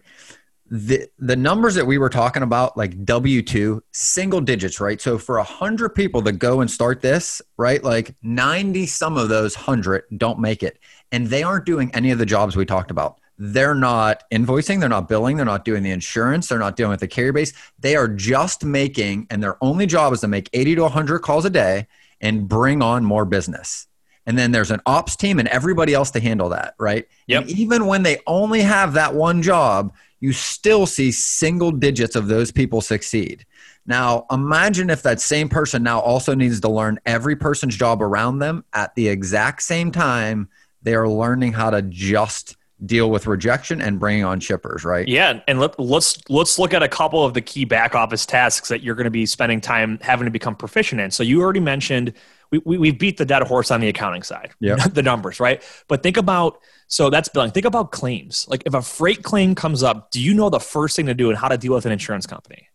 [0.70, 5.00] The the numbers that we were talking about, like W two, single digits, right?
[5.00, 9.28] So for a hundred people that go and start this, right, like ninety some of
[9.28, 10.78] those hundred don't make it
[11.12, 13.20] and they aren't doing any of the jobs we talked about.
[13.38, 17.00] They're not invoicing, they're not billing, they're not doing the insurance, they're not dealing with
[17.00, 17.54] the carrier base.
[17.78, 21.46] They are just making, and their only job is to make 80 to 100 calls
[21.46, 21.86] a day
[22.20, 23.86] and bring on more business.
[24.26, 27.06] And then there's an ops team and everybody else to handle that, right?
[27.28, 27.42] Yep.
[27.42, 32.28] And even when they only have that one job, you still see single digits of
[32.28, 33.46] those people succeed.
[33.86, 38.38] Now, imagine if that same person now also needs to learn every person's job around
[38.38, 40.50] them at the exact same time
[40.82, 45.06] they are learning how to just deal with rejection and bringing on shippers, right?
[45.06, 48.68] Yeah, and let, let's let's look at a couple of the key back office tasks
[48.68, 51.10] that you're going to be spending time having to become proficient in.
[51.10, 52.14] So you already mentioned
[52.50, 55.62] we, we we beat the dead horse on the accounting side, yeah, the numbers, right?
[55.88, 57.50] But think about so that's billing.
[57.50, 58.46] Think about claims.
[58.48, 61.28] Like if a freight claim comes up, do you know the first thing to do
[61.28, 62.68] and how to deal with an insurance company?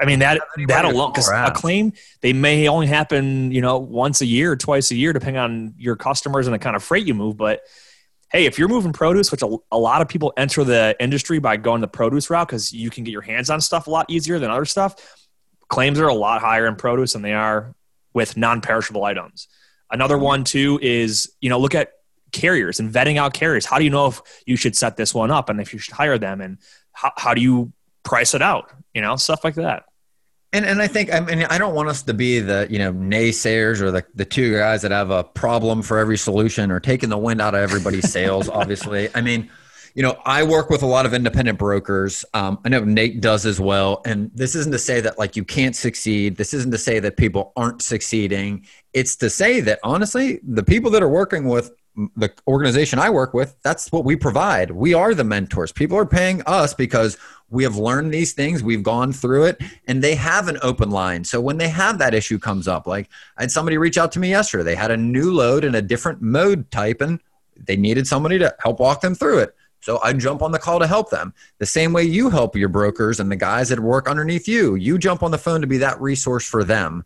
[0.00, 1.92] I mean that that alone because a claim
[2.22, 5.96] they may only happen you know once a year, twice a year, depending on your
[5.96, 7.36] customers and the kind of freight you move.
[7.36, 7.60] But
[8.30, 11.56] hey, if you're moving produce, which a, a lot of people enter the industry by
[11.56, 14.38] going the produce route because you can get your hands on stuff a lot easier
[14.38, 14.94] than other stuff.
[15.68, 17.74] Claims are a lot higher in produce than they are
[18.14, 19.48] with non-perishable items.
[19.90, 20.24] Another mm-hmm.
[20.24, 21.92] one too is you know look at
[22.32, 23.66] carriers and vetting out carriers.
[23.66, 25.94] How do you know if you should set this one up and if you should
[25.94, 26.58] hire them and
[26.92, 27.72] how, how do you
[28.02, 28.72] price it out?
[28.94, 29.84] You know stuff like that.
[30.52, 32.92] And and I think I mean I don't want us to be the you know
[32.92, 37.08] naysayers or the the two guys that have a problem for every solution or taking
[37.08, 38.48] the wind out of everybody's sails.
[38.48, 39.48] obviously, I mean,
[39.94, 42.24] you know, I work with a lot of independent brokers.
[42.34, 44.02] Um, I know Nate does as well.
[44.06, 46.36] And this isn't to say that like you can't succeed.
[46.36, 48.66] This isn't to say that people aren't succeeding.
[48.92, 51.70] It's to say that honestly, the people that are working with
[52.16, 54.70] the organization I work with, that's what we provide.
[54.70, 55.72] We are the mentors.
[55.72, 57.16] People are paying us because
[57.50, 61.24] we have learned these things, we've gone through it, and they have an open line.
[61.24, 64.20] So when they have that issue comes up, like I had somebody reach out to
[64.20, 67.18] me yesterday, they had a new load in a different mode type, and
[67.56, 69.56] they needed somebody to help walk them through it.
[69.80, 71.32] So I jump on the call to help them.
[71.58, 74.98] The same way you help your brokers and the guys that work underneath you, you
[74.98, 77.04] jump on the phone to be that resource for them.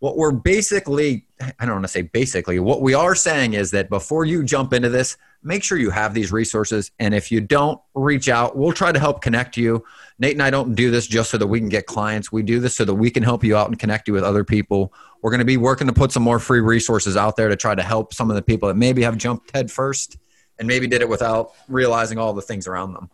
[0.00, 1.26] What we're basically,
[1.58, 4.72] I don't want to say basically, what we are saying is that before you jump
[4.72, 6.90] into this, make sure you have these resources.
[6.98, 8.56] And if you don't, reach out.
[8.56, 9.84] We'll try to help connect you.
[10.18, 12.32] Nate and I don't do this just so that we can get clients.
[12.32, 14.44] We do this so that we can help you out and connect you with other
[14.44, 14.92] people.
[15.22, 17.74] We're going to be working to put some more free resources out there to try
[17.74, 20.16] to help some of the people that maybe have jumped head first
[20.58, 23.10] and maybe did it without realizing all the things around them.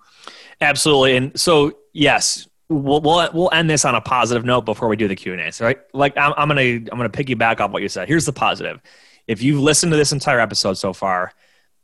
[0.61, 1.17] Absolutely.
[1.17, 5.09] And so, yes, we'll, we'll, we'll end this on a positive note before we do
[5.09, 5.53] the Q and A.
[5.53, 8.09] So, right, like I'm, I'm to, I'm to piggyback off what you said.
[8.09, 8.81] Here's the positive.
[9.27, 11.33] If you've listened to this entire episode so far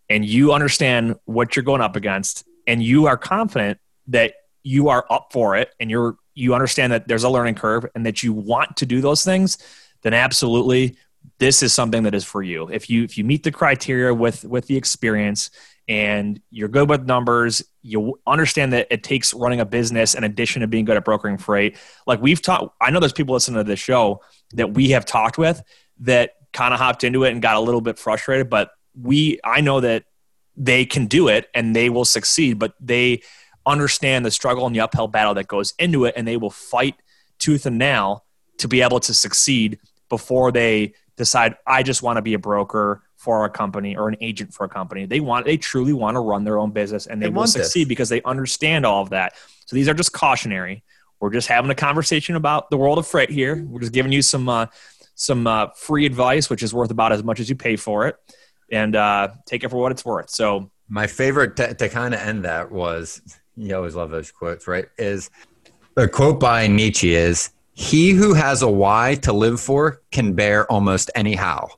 [0.08, 3.78] and you understand what you're going up against and you are confident
[4.08, 7.84] that you are up for it and you're, you understand that there's a learning curve
[7.94, 9.58] and that you want to do those things,
[10.02, 10.96] then absolutely
[11.38, 12.68] this is something that is for you.
[12.68, 15.50] If you if you meet the criteria with with the experience
[15.88, 20.60] and you're good with numbers, you understand that it takes running a business in addition
[20.60, 21.76] to being good at brokering freight.
[22.06, 24.20] Like we've talked, I know there's people listening to this show
[24.54, 25.62] that we have talked with
[26.00, 28.70] that kind of hopped into it and got a little bit frustrated, but
[29.00, 30.04] we I know that
[30.56, 33.22] they can do it and they will succeed, but they
[33.64, 36.96] understand the struggle and the uphill battle that goes into it and they will fight
[37.38, 38.24] tooth and nail
[38.58, 39.78] to be able to succeed
[40.08, 44.16] before they decide I just want to be a broker for a company or an
[44.20, 45.06] agent for a company.
[45.06, 47.82] They want they truly want to run their own business and they, they will succeed
[47.82, 47.88] this.
[47.88, 49.34] because they understand all of that.
[49.66, 50.82] So these are just cautionary.
[51.20, 53.64] We're just having a conversation about the world of freight here.
[53.64, 54.66] We're just giving you some uh,
[55.14, 58.16] some uh, free advice, which is worth about as much as you pay for it,
[58.72, 60.30] and uh, take it for what it's worth.
[60.30, 63.22] So my favorite to, to kind of end that was
[63.56, 64.86] you always love those quotes, right?
[64.98, 65.30] Is
[65.94, 70.70] the quote by Nietzsche is he who has a why to live for can bear
[70.70, 71.68] almost any how.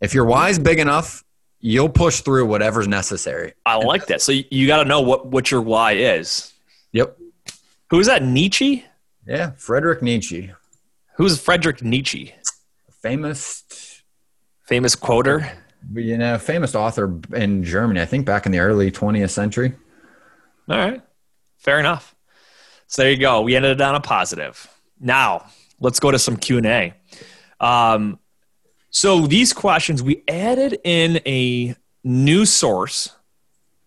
[0.00, 1.24] If your why is big enough,
[1.60, 3.52] you'll push through whatever's necessary.
[3.66, 4.22] I like that.
[4.22, 6.52] So you got to know what, what your why is.
[6.92, 7.18] Yep.
[7.90, 8.22] Who's that?
[8.22, 8.84] Nietzsche?
[9.26, 10.52] Yeah, Frederick Nietzsche.
[11.16, 12.34] Who's Frederick Nietzsche?
[13.02, 14.02] Famous,
[14.66, 15.52] famous quoter.
[15.92, 18.00] You know, famous author in Germany.
[18.00, 19.74] I think back in the early 20th century.
[20.68, 21.02] All right,
[21.58, 22.14] fair enough.
[22.86, 23.42] So there you go.
[23.42, 24.68] We ended it on a positive.
[24.98, 25.46] Now,
[25.78, 26.94] let's go to some Q&A.
[27.60, 28.18] Um,
[28.90, 33.14] so these questions, we added in a new source,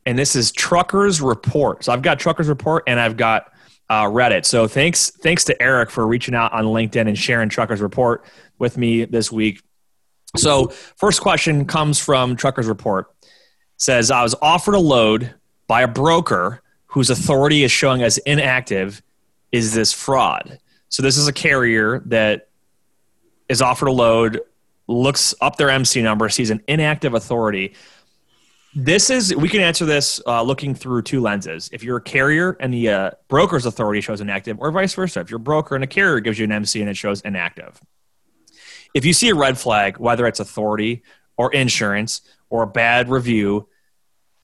[0.05, 1.83] and this is Truckers Report.
[1.83, 3.51] So I've got Truckers Report and I've got
[3.89, 4.45] uh, Reddit.
[4.45, 8.25] So thanks, thanks to Eric for reaching out on LinkedIn and sharing Truckers Report
[8.59, 9.61] with me this week.
[10.35, 13.07] So first question comes from Truckers Report.
[13.21, 13.29] It
[13.77, 15.33] says I was offered a load
[15.67, 19.01] by a broker whose authority is showing as inactive.
[19.51, 20.59] Is this fraud?
[20.89, 22.49] So this is a carrier that
[23.49, 24.41] is offered a load,
[24.87, 27.75] looks up their MC number, sees an inactive authority.
[28.75, 31.69] This is we can answer this uh, looking through two lenses.
[31.71, 35.29] If you're a carrier and the uh, broker's authority shows inactive, or vice versa, if
[35.29, 37.79] you're a broker and a carrier gives you an MC and it shows inactive.
[38.93, 41.03] If you see a red flag, whether it's authority
[41.37, 43.67] or insurance or a bad review,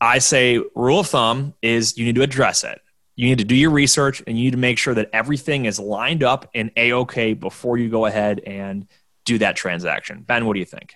[0.01, 2.81] I say rule of thumb is you need to address it.
[3.15, 5.77] You need to do your research and you need to make sure that everything is
[5.77, 8.87] lined up and a okay before you go ahead and
[9.29, 10.23] do that transaction.
[10.23, 10.95] Ben, what do you think?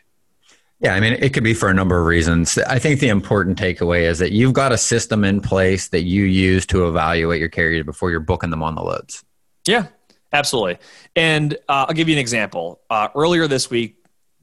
[0.80, 2.58] Yeah, I mean, it could be for a number of reasons.
[2.58, 6.24] I think the important takeaway is that you've got a system in place that you
[6.24, 9.24] use to evaluate your carriers before you're booking them on the loads.
[9.66, 9.88] Yeah,
[10.34, 10.80] absolutely.
[11.16, 12.82] And uh, I'll give you an example.
[12.90, 13.96] Uh, earlier this week,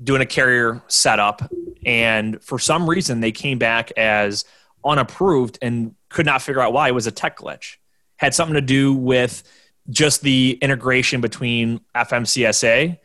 [0.03, 1.43] doing a carrier setup,
[1.85, 4.45] and for some reason, they came back as
[4.83, 6.89] unapproved and could not figure out why.
[6.89, 7.77] It was a tech glitch.
[8.17, 9.43] Had something to do with
[9.91, 12.99] just the integration between FMCSA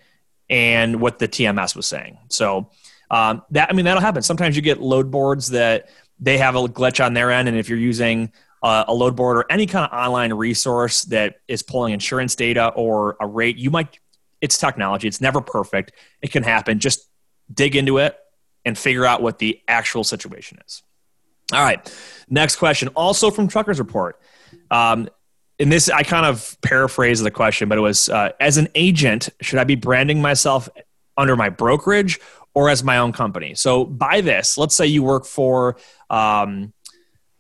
[0.50, 2.18] and what the TMS was saying.
[2.30, 2.70] So
[3.12, 4.22] um, that I mean that'll happen.
[4.22, 5.90] Sometimes you get load boards that
[6.20, 8.32] they have a glitch on their end, and if you're using
[8.64, 12.70] uh, a load board or any kind of online resource that is pulling insurance data
[12.70, 14.00] or a rate, you might.
[14.42, 15.08] It's technology.
[15.08, 15.94] It's never perfect.
[16.22, 16.80] It can happen.
[16.80, 17.10] Just
[17.52, 18.18] dig into it
[18.66, 20.84] and figure out what the actual situation is.
[21.54, 21.94] All right.
[22.30, 24.20] Next question, also from Truckers Report.
[24.72, 25.10] Um,
[25.60, 29.30] and this, I kind of paraphrase the question, but it was uh, As an agent,
[29.42, 30.68] should I be branding myself
[31.18, 32.20] under my brokerage
[32.54, 33.56] or as my own company?
[33.56, 35.78] So, by this, let's say you work for,
[36.10, 36.74] um,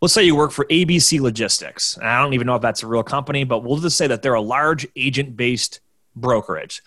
[0.01, 1.97] let's say you work for ABC Logistics.
[2.01, 4.33] I don't even know if that's a real company, but we'll just say that they're
[4.33, 5.81] a large agent based
[6.15, 6.81] brokerage.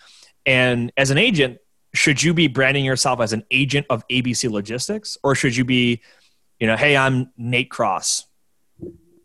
[0.45, 1.59] And as an agent,
[1.93, 6.01] should you be branding yourself as an agent of ABC Logistics or should you be,
[6.59, 8.25] you know, hey, I'm Nate Cross?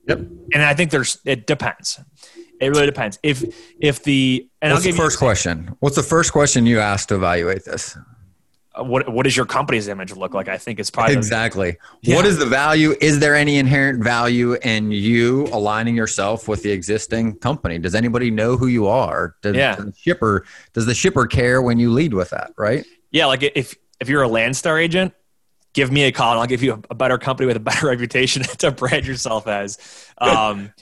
[0.09, 0.19] Yep.
[0.53, 2.01] And I think there's it depends.
[2.61, 3.19] It really depends.
[3.23, 3.45] If
[3.81, 5.77] if the and What's I'll give the first question?
[5.81, 7.97] What's the first question you asked to evaluate this?
[8.77, 10.49] Uh, what what does your company's image look like?
[10.49, 11.77] I think it's probably Exactly.
[12.03, 12.17] Yeah.
[12.17, 12.95] What is the value?
[13.01, 17.79] Is there any inherent value in you aligning yourself with the existing company?
[17.79, 19.37] Does anybody know who you are?
[19.43, 19.77] Does, Yeah.
[19.77, 20.45] does the shipper
[20.75, 22.53] does the shipper care when you lead with that?
[22.59, 22.85] Right.
[23.11, 25.13] yeah, like if if you're a Landstar agent,
[25.75, 27.89] give me a call and I'll give you a, a better company with a better
[27.89, 29.79] reputation to brand yourself as.
[30.19, 30.73] Um,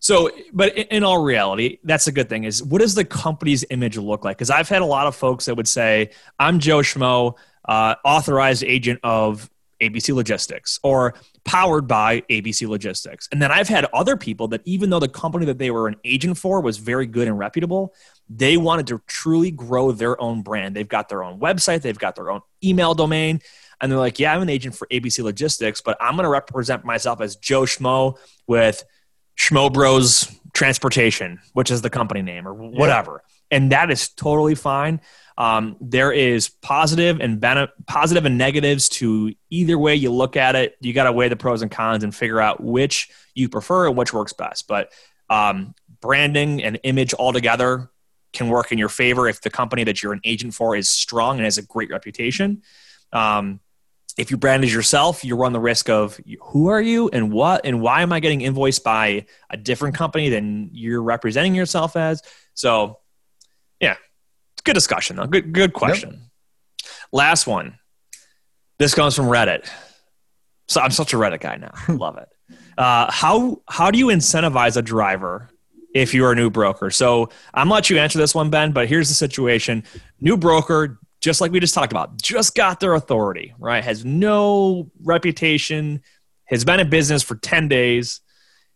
[0.00, 2.44] so, but in, in all reality, that's a good thing.
[2.44, 4.36] Is what does the company's image look like?
[4.36, 7.34] Because I've had a lot of folks that would say, "I'm Joe Schmo,
[7.64, 13.28] uh, authorized agent of ABC Logistics," or powered by ABC Logistics.
[13.32, 15.96] And then I've had other people that, even though the company that they were an
[16.04, 17.94] agent for was very good and reputable,
[18.28, 20.76] they wanted to truly grow their own brand.
[20.76, 23.40] They've got their own website, they've got their own email domain,
[23.80, 26.84] and they're like, "Yeah, I'm an agent for ABC Logistics, but I'm going to represent
[26.84, 28.84] myself as Joe Schmo with
[29.38, 35.00] Schmo Bros Transportation, which is the company name or whatever." And that is totally fine.
[35.38, 40.56] Um, there is positive and bene- positive and negatives to either way you look at
[40.56, 40.76] it.
[40.80, 43.96] You got to weigh the pros and cons and figure out which you prefer and
[43.96, 44.66] which works best.
[44.66, 44.92] But
[45.30, 47.88] um, branding and image altogether
[48.32, 51.36] can work in your favor if the company that you're an agent for is strong
[51.36, 52.62] and has a great reputation.
[53.12, 53.60] Um,
[54.18, 57.64] if you brand as yourself, you run the risk of who are you and what
[57.64, 62.20] and why am I getting invoiced by a different company than you're representing yourself as?
[62.54, 62.98] So,
[63.80, 65.26] yeah, it's a good discussion though.
[65.26, 66.30] Good, good question.
[67.12, 67.78] Last one.
[68.78, 69.68] This comes from Reddit.
[70.66, 71.72] So I'm such a Reddit guy now.
[71.88, 72.28] Love it.
[72.76, 75.48] Uh, how how do you incentivize a driver
[75.94, 76.90] if you're a new broker?
[76.90, 78.72] So I'm gonna let you answer this one, Ben.
[78.72, 79.84] But here's the situation:
[80.20, 83.82] new broker, just like we just talked about, just got their authority, right?
[83.82, 86.02] Has no reputation,
[86.44, 88.20] has been in business for ten days.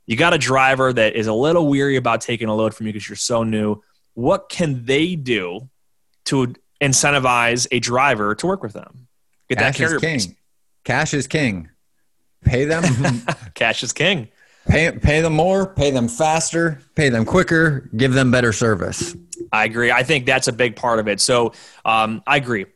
[0.07, 2.93] You got a driver that is a little weary about taking a load from you
[2.93, 3.83] because you're so new.
[4.15, 5.71] What can they do
[6.27, 9.07] to incentivize a driver to work with them?
[9.49, 10.19] Get Cash that carrier is king.
[10.19, 10.29] base.
[10.85, 11.71] Cash is king.
[12.45, 12.83] Pay them.
[13.55, 14.29] Cash is king.
[14.69, 15.67] Pay pay them more.
[15.75, 16.81] Pay them faster.
[16.95, 17.89] Pay them quicker.
[17.97, 19.17] Give them better service.
[19.53, 19.91] I agree.
[19.91, 21.21] I think that's a big part of it.
[21.21, 21.53] So
[21.85, 22.67] um, I agree.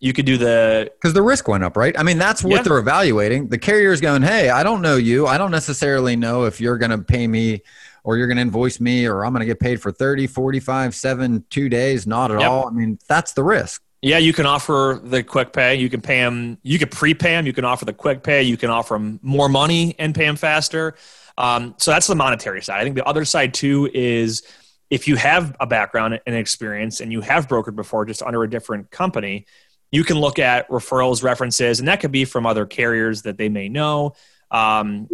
[0.00, 1.96] You could do the because the risk went up, right?
[1.98, 2.62] I mean, that's what Yeah.
[2.62, 3.48] they're evaluating.
[3.48, 5.26] The carrier's going, hey, I don't know you.
[5.26, 7.62] I don't necessarily know if you're going to pay me
[8.02, 10.92] or you're going to invoice me or I'm going to get paid for 30, 45,
[10.94, 12.04] 7, two days.
[12.04, 12.50] Not at Yep.
[12.50, 12.66] all.
[12.66, 13.80] I mean, that's the risk.
[14.00, 14.18] yeah.
[14.18, 15.76] You can offer the quick pay.
[15.76, 16.58] You can pay them.
[16.64, 17.46] You can prepay them.
[17.46, 18.42] You can offer the quick pay.
[18.42, 20.96] You can offer them more money and pay them faster.
[21.38, 22.80] Um, so that's the monetary side.
[22.80, 24.42] I think the other side too is
[24.90, 28.50] if you have a background and experience and you have brokered before, just under a
[28.50, 29.46] different company,
[29.90, 33.48] you can look at referrals, references, and that could be from other carriers that they
[33.48, 34.14] may know.
[34.50, 35.08] Um,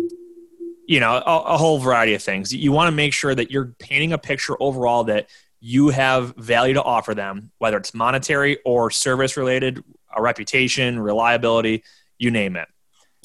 [0.87, 2.53] you know, a, a whole variety of things.
[2.53, 5.29] You want to make sure that you're painting a picture overall that
[5.61, 9.83] you have value to offer them, whether it's monetary or service related,
[10.17, 11.85] a reputation, reliability,
[12.19, 12.69] you name it.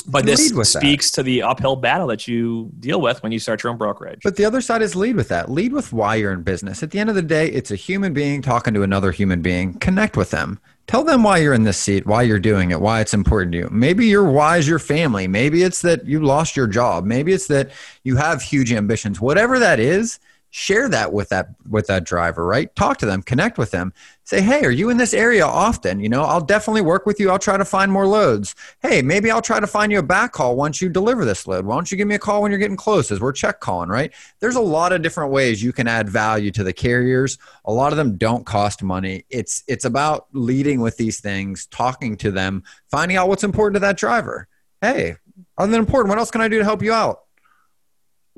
[0.07, 0.81] But this with that.
[0.81, 4.21] speaks to the uphill battle that you deal with when you start your own brokerage.
[4.23, 5.49] But the other side is lead with that.
[5.49, 6.83] Lead with why you're in business.
[6.83, 9.75] At the end of the day, it's a human being talking to another human being.
[9.75, 10.59] Connect with them.
[10.87, 13.59] Tell them why you're in this seat, why you're doing it, why it's important to
[13.59, 13.69] you.
[13.71, 15.27] Maybe your why is your family.
[15.27, 17.05] Maybe it's that you lost your job.
[17.05, 17.71] Maybe it's that
[18.03, 19.21] you have huge ambitions.
[19.21, 20.19] Whatever that is,
[20.55, 22.73] share that with that with that driver, right?
[22.75, 23.91] Talk to them, connect with them.
[24.23, 25.99] Say, "Hey, are you in this area often?
[25.99, 27.31] You know, I'll definitely work with you.
[27.31, 28.53] I'll try to find more loads.
[28.79, 31.65] Hey, maybe I'll try to find you a backhaul once you deliver this load.
[31.65, 33.89] Why don't you give me a call when you're getting close as we're check calling,
[33.89, 34.13] right?
[34.41, 37.39] There's a lot of different ways you can add value to the carriers.
[37.65, 39.25] A lot of them don't cost money.
[39.31, 43.87] It's it's about leading with these things, talking to them, finding out what's important to
[43.87, 44.47] that driver.
[44.81, 45.15] Hey,
[45.57, 47.22] other than important, what else can I do to help you out?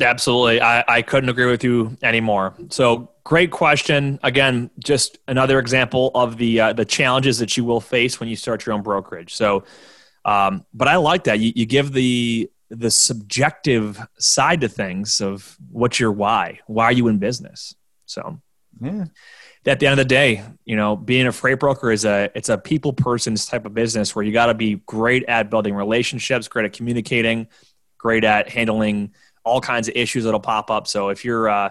[0.01, 0.61] Absolutely.
[0.61, 2.53] I, I couldn't agree with you anymore.
[2.69, 4.19] So great question.
[4.23, 8.35] Again, just another example of the uh, the challenges that you will face when you
[8.35, 9.33] start your own brokerage.
[9.33, 9.63] So,
[10.25, 15.55] um, but I like that you, you give the the subjective side to things of
[15.71, 16.59] what's your why.
[16.67, 17.73] Why are you in business?
[18.05, 18.41] So
[18.81, 19.05] Yeah.
[19.65, 22.49] at the end of the day, you know, being a freight broker is a it's
[22.49, 26.49] a people person's type of business where you got to be great at building relationships,
[26.49, 27.47] great at communicating,
[27.97, 29.13] great at handling
[29.45, 30.87] all kinds of issues that'll pop up.
[30.87, 31.69] So if you're uh,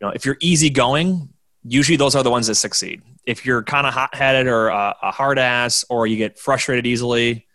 [0.00, 1.30] you know, if you're easygoing,
[1.64, 3.02] usually those are the ones that succeed.
[3.24, 6.86] If you're kind of hot headed or a, a hard ass or you get frustrated
[6.86, 7.46] easily,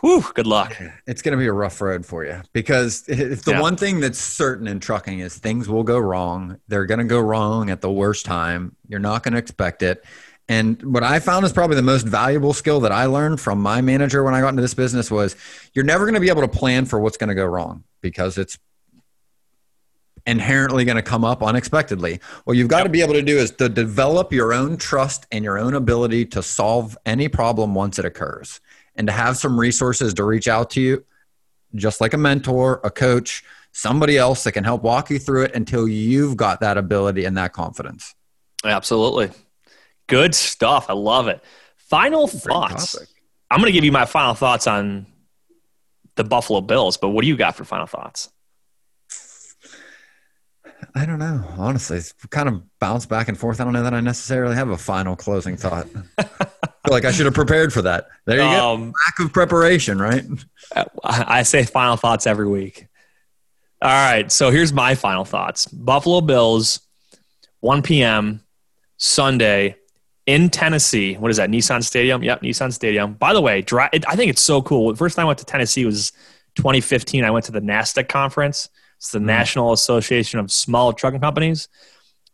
[0.00, 0.76] whew, good luck.
[1.06, 3.60] It's going to be a rough road for you because if the Yeah.
[3.60, 7.20] one thing that's certain in trucking is things will go wrong, they're going to go
[7.20, 8.74] wrong at the worst time.
[8.88, 10.04] You're not going to expect it.
[10.48, 13.80] And what I found is probably the most valuable skill that I learned from my
[13.80, 15.36] manager when I got into this business was
[15.72, 18.38] you're never going to be able to plan for what's going to go wrong because
[18.38, 18.58] it's
[20.26, 22.20] inherently going to come up unexpectedly.
[22.44, 22.86] What you've got yep.
[22.86, 26.26] to be able to do is to develop your own trust and your own ability
[26.26, 28.60] to solve any problem once it occurs
[28.94, 31.04] and to have some resources to reach out to you,
[31.74, 35.54] just like a mentor, a coach, somebody else that can help walk you through it
[35.54, 38.14] until you've got that ability and that confidence.
[38.64, 39.30] Absolutely.
[40.08, 40.86] Good stuff.
[40.88, 41.42] I love it.
[41.76, 42.96] Final thoughts.
[43.50, 45.06] I'm going to give you my final thoughts on
[46.16, 48.30] the Buffalo Bills, but what do you got for final thoughts?
[50.94, 51.44] I don't know.
[51.56, 53.60] Honestly, it's kind of bounced back and forth.
[53.60, 55.86] I don't know that I necessarily have a final closing thought.
[56.18, 58.08] I feel like I should have prepared for that.
[58.26, 58.92] There you um, go.
[59.06, 60.24] Lack of preparation, right?
[61.04, 62.86] I say final thoughts every week.
[63.80, 64.30] All right.
[64.30, 66.80] So here's my final thoughts Buffalo Bills,
[67.60, 68.44] 1 p.m.
[68.96, 69.76] Sunday
[70.26, 71.14] in Tennessee.
[71.14, 71.50] What is that?
[71.50, 72.22] Nissan Stadium?
[72.22, 73.14] Yep, Nissan Stadium.
[73.14, 74.90] By the way, I think it's so cool.
[74.92, 76.12] The first time I went to Tennessee was
[76.56, 77.24] 2015.
[77.24, 78.68] I went to the NASTC conference.
[78.98, 79.24] It's the mm.
[79.24, 81.68] National Association of Small Trucking Companies.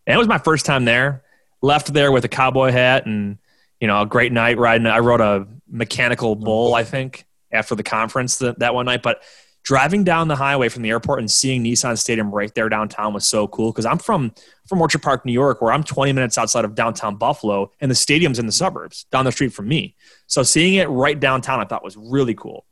[0.06, 1.22] And it was my first time there.
[1.62, 3.38] Left there with a cowboy hat and,
[3.80, 4.86] you know, a great night riding.
[4.86, 9.02] I rode a mechanical bull, I think, after the conference that, that one night.
[9.02, 9.22] But
[9.62, 13.26] driving down the highway from the airport and seeing Nissan Stadium right there downtown was
[13.26, 14.32] so cool because I'm from
[14.66, 17.94] from Orchard Park, New York, where I'm 20 minutes outside of downtown Buffalo, and the
[17.94, 19.94] stadium's in the suburbs down the street from me.
[20.26, 22.64] So seeing it right downtown, I thought was really cool.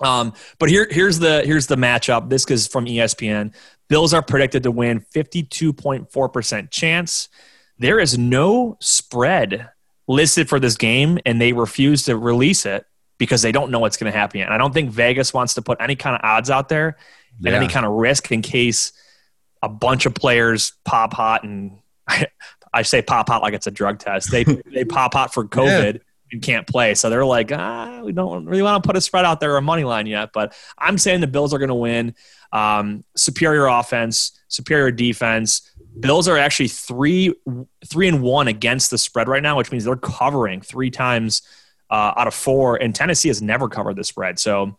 [0.00, 2.28] Um, but here, here's the here's the matchup.
[2.28, 3.54] This is from ESPN.
[3.88, 7.28] Bills are predicted to win 52.4% chance.
[7.78, 9.68] There is no spread
[10.08, 12.86] listed for this game, and they refuse to release it
[13.22, 14.40] because they don't know what's going to happen.
[14.40, 16.96] And I don't think Vegas wants to put any kind of odds out there
[17.38, 18.92] and any kind of risk in case
[19.62, 21.78] a bunch of players pop hot and
[22.74, 24.32] I, say pop hot like it's a drug test.
[24.32, 24.42] They
[24.74, 25.94] they pop hot for COVID.
[25.94, 26.00] Yeah
[26.32, 26.94] and can't play.
[26.94, 29.58] So they're like, ah, we don't really want to put a spread out there or
[29.58, 30.30] a money line yet.
[30.32, 32.14] But I'm saying the Bills are going to win.
[32.52, 35.70] Um, superior offense, superior defense.
[36.00, 37.34] Bills are actually three
[37.86, 41.42] three and one against the spread right now, which means they're covering three times
[41.92, 42.76] uh, out of four.
[42.76, 44.38] And Tennessee has never covered the spread.
[44.38, 44.78] So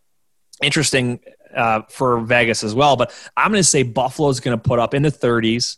[0.62, 1.20] interesting
[1.56, 2.98] uh, for Vegas as well.
[2.98, 5.78] But I'm going to say Buffalo is going to put up in the 30s,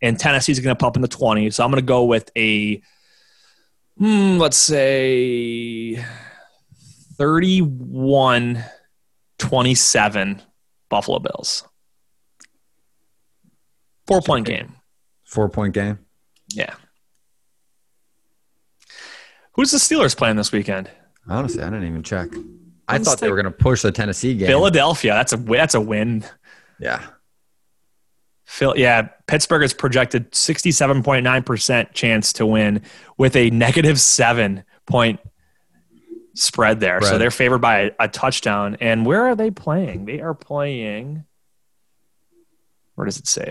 [0.00, 1.54] and Tennessee is going to put up in the 20s.
[1.54, 2.80] So I'm going to go with a
[3.98, 6.04] hmm, let's say
[7.16, 8.64] 31
[9.38, 10.42] 27
[10.88, 11.64] Buffalo Bills.
[14.06, 14.76] Four point game.
[15.24, 15.98] Four point game.
[16.48, 16.74] Yeah.
[19.56, 20.90] Who's the Steelers playing this weekend?
[21.26, 22.28] Honestly, I didn't even check.
[22.86, 24.46] I thought they were going to push the Tennessee game.
[24.46, 25.14] Philadelphia.
[25.14, 26.24] That's a that's a win.
[26.78, 27.04] Yeah.
[28.44, 32.82] Phil, yeah, Pittsburgh is projected 67.9% chance to win
[33.18, 35.18] with a negative seven point
[36.34, 37.00] spread there.
[37.00, 37.10] Spread.
[37.10, 38.76] So they're favored by a, a, touchdown.
[38.80, 40.04] And where are they playing?
[40.04, 41.24] They are playing.
[42.94, 43.42] Where does it say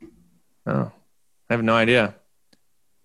[0.00, 0.08] it?
[0.66, 0.90] Oh,
[1.48, 2.16] I have no idea.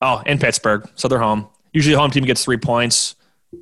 [0.01, 0.89] Oh, in Pittsburgh.
[0.95, 1.49] So they're home.
[1.74, 3.15] Usually the home team gets three points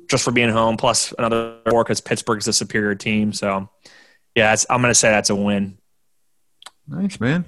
[0.08, 3.32] just for being home, plus another four because Pittsburgh's a superior team.
[3.32, 3.68] So,
[4.34, 5.78] yeah, I'm going to say that's a win.
[6.88, 7.44] Nice, man.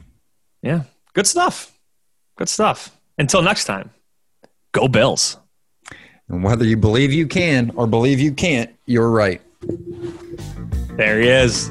[0.63, 0.83] Yeah.
[1.15, 1.73] Good stuff.
[2.37, 2.97] Good stuff.
[3.19, 3.91] Until next time,
[4.73, 5.37] go Bills.
[6.29, 9.41] And whether you believe you can or believe you can't, you're right.
[10.97, 11.71] There he is.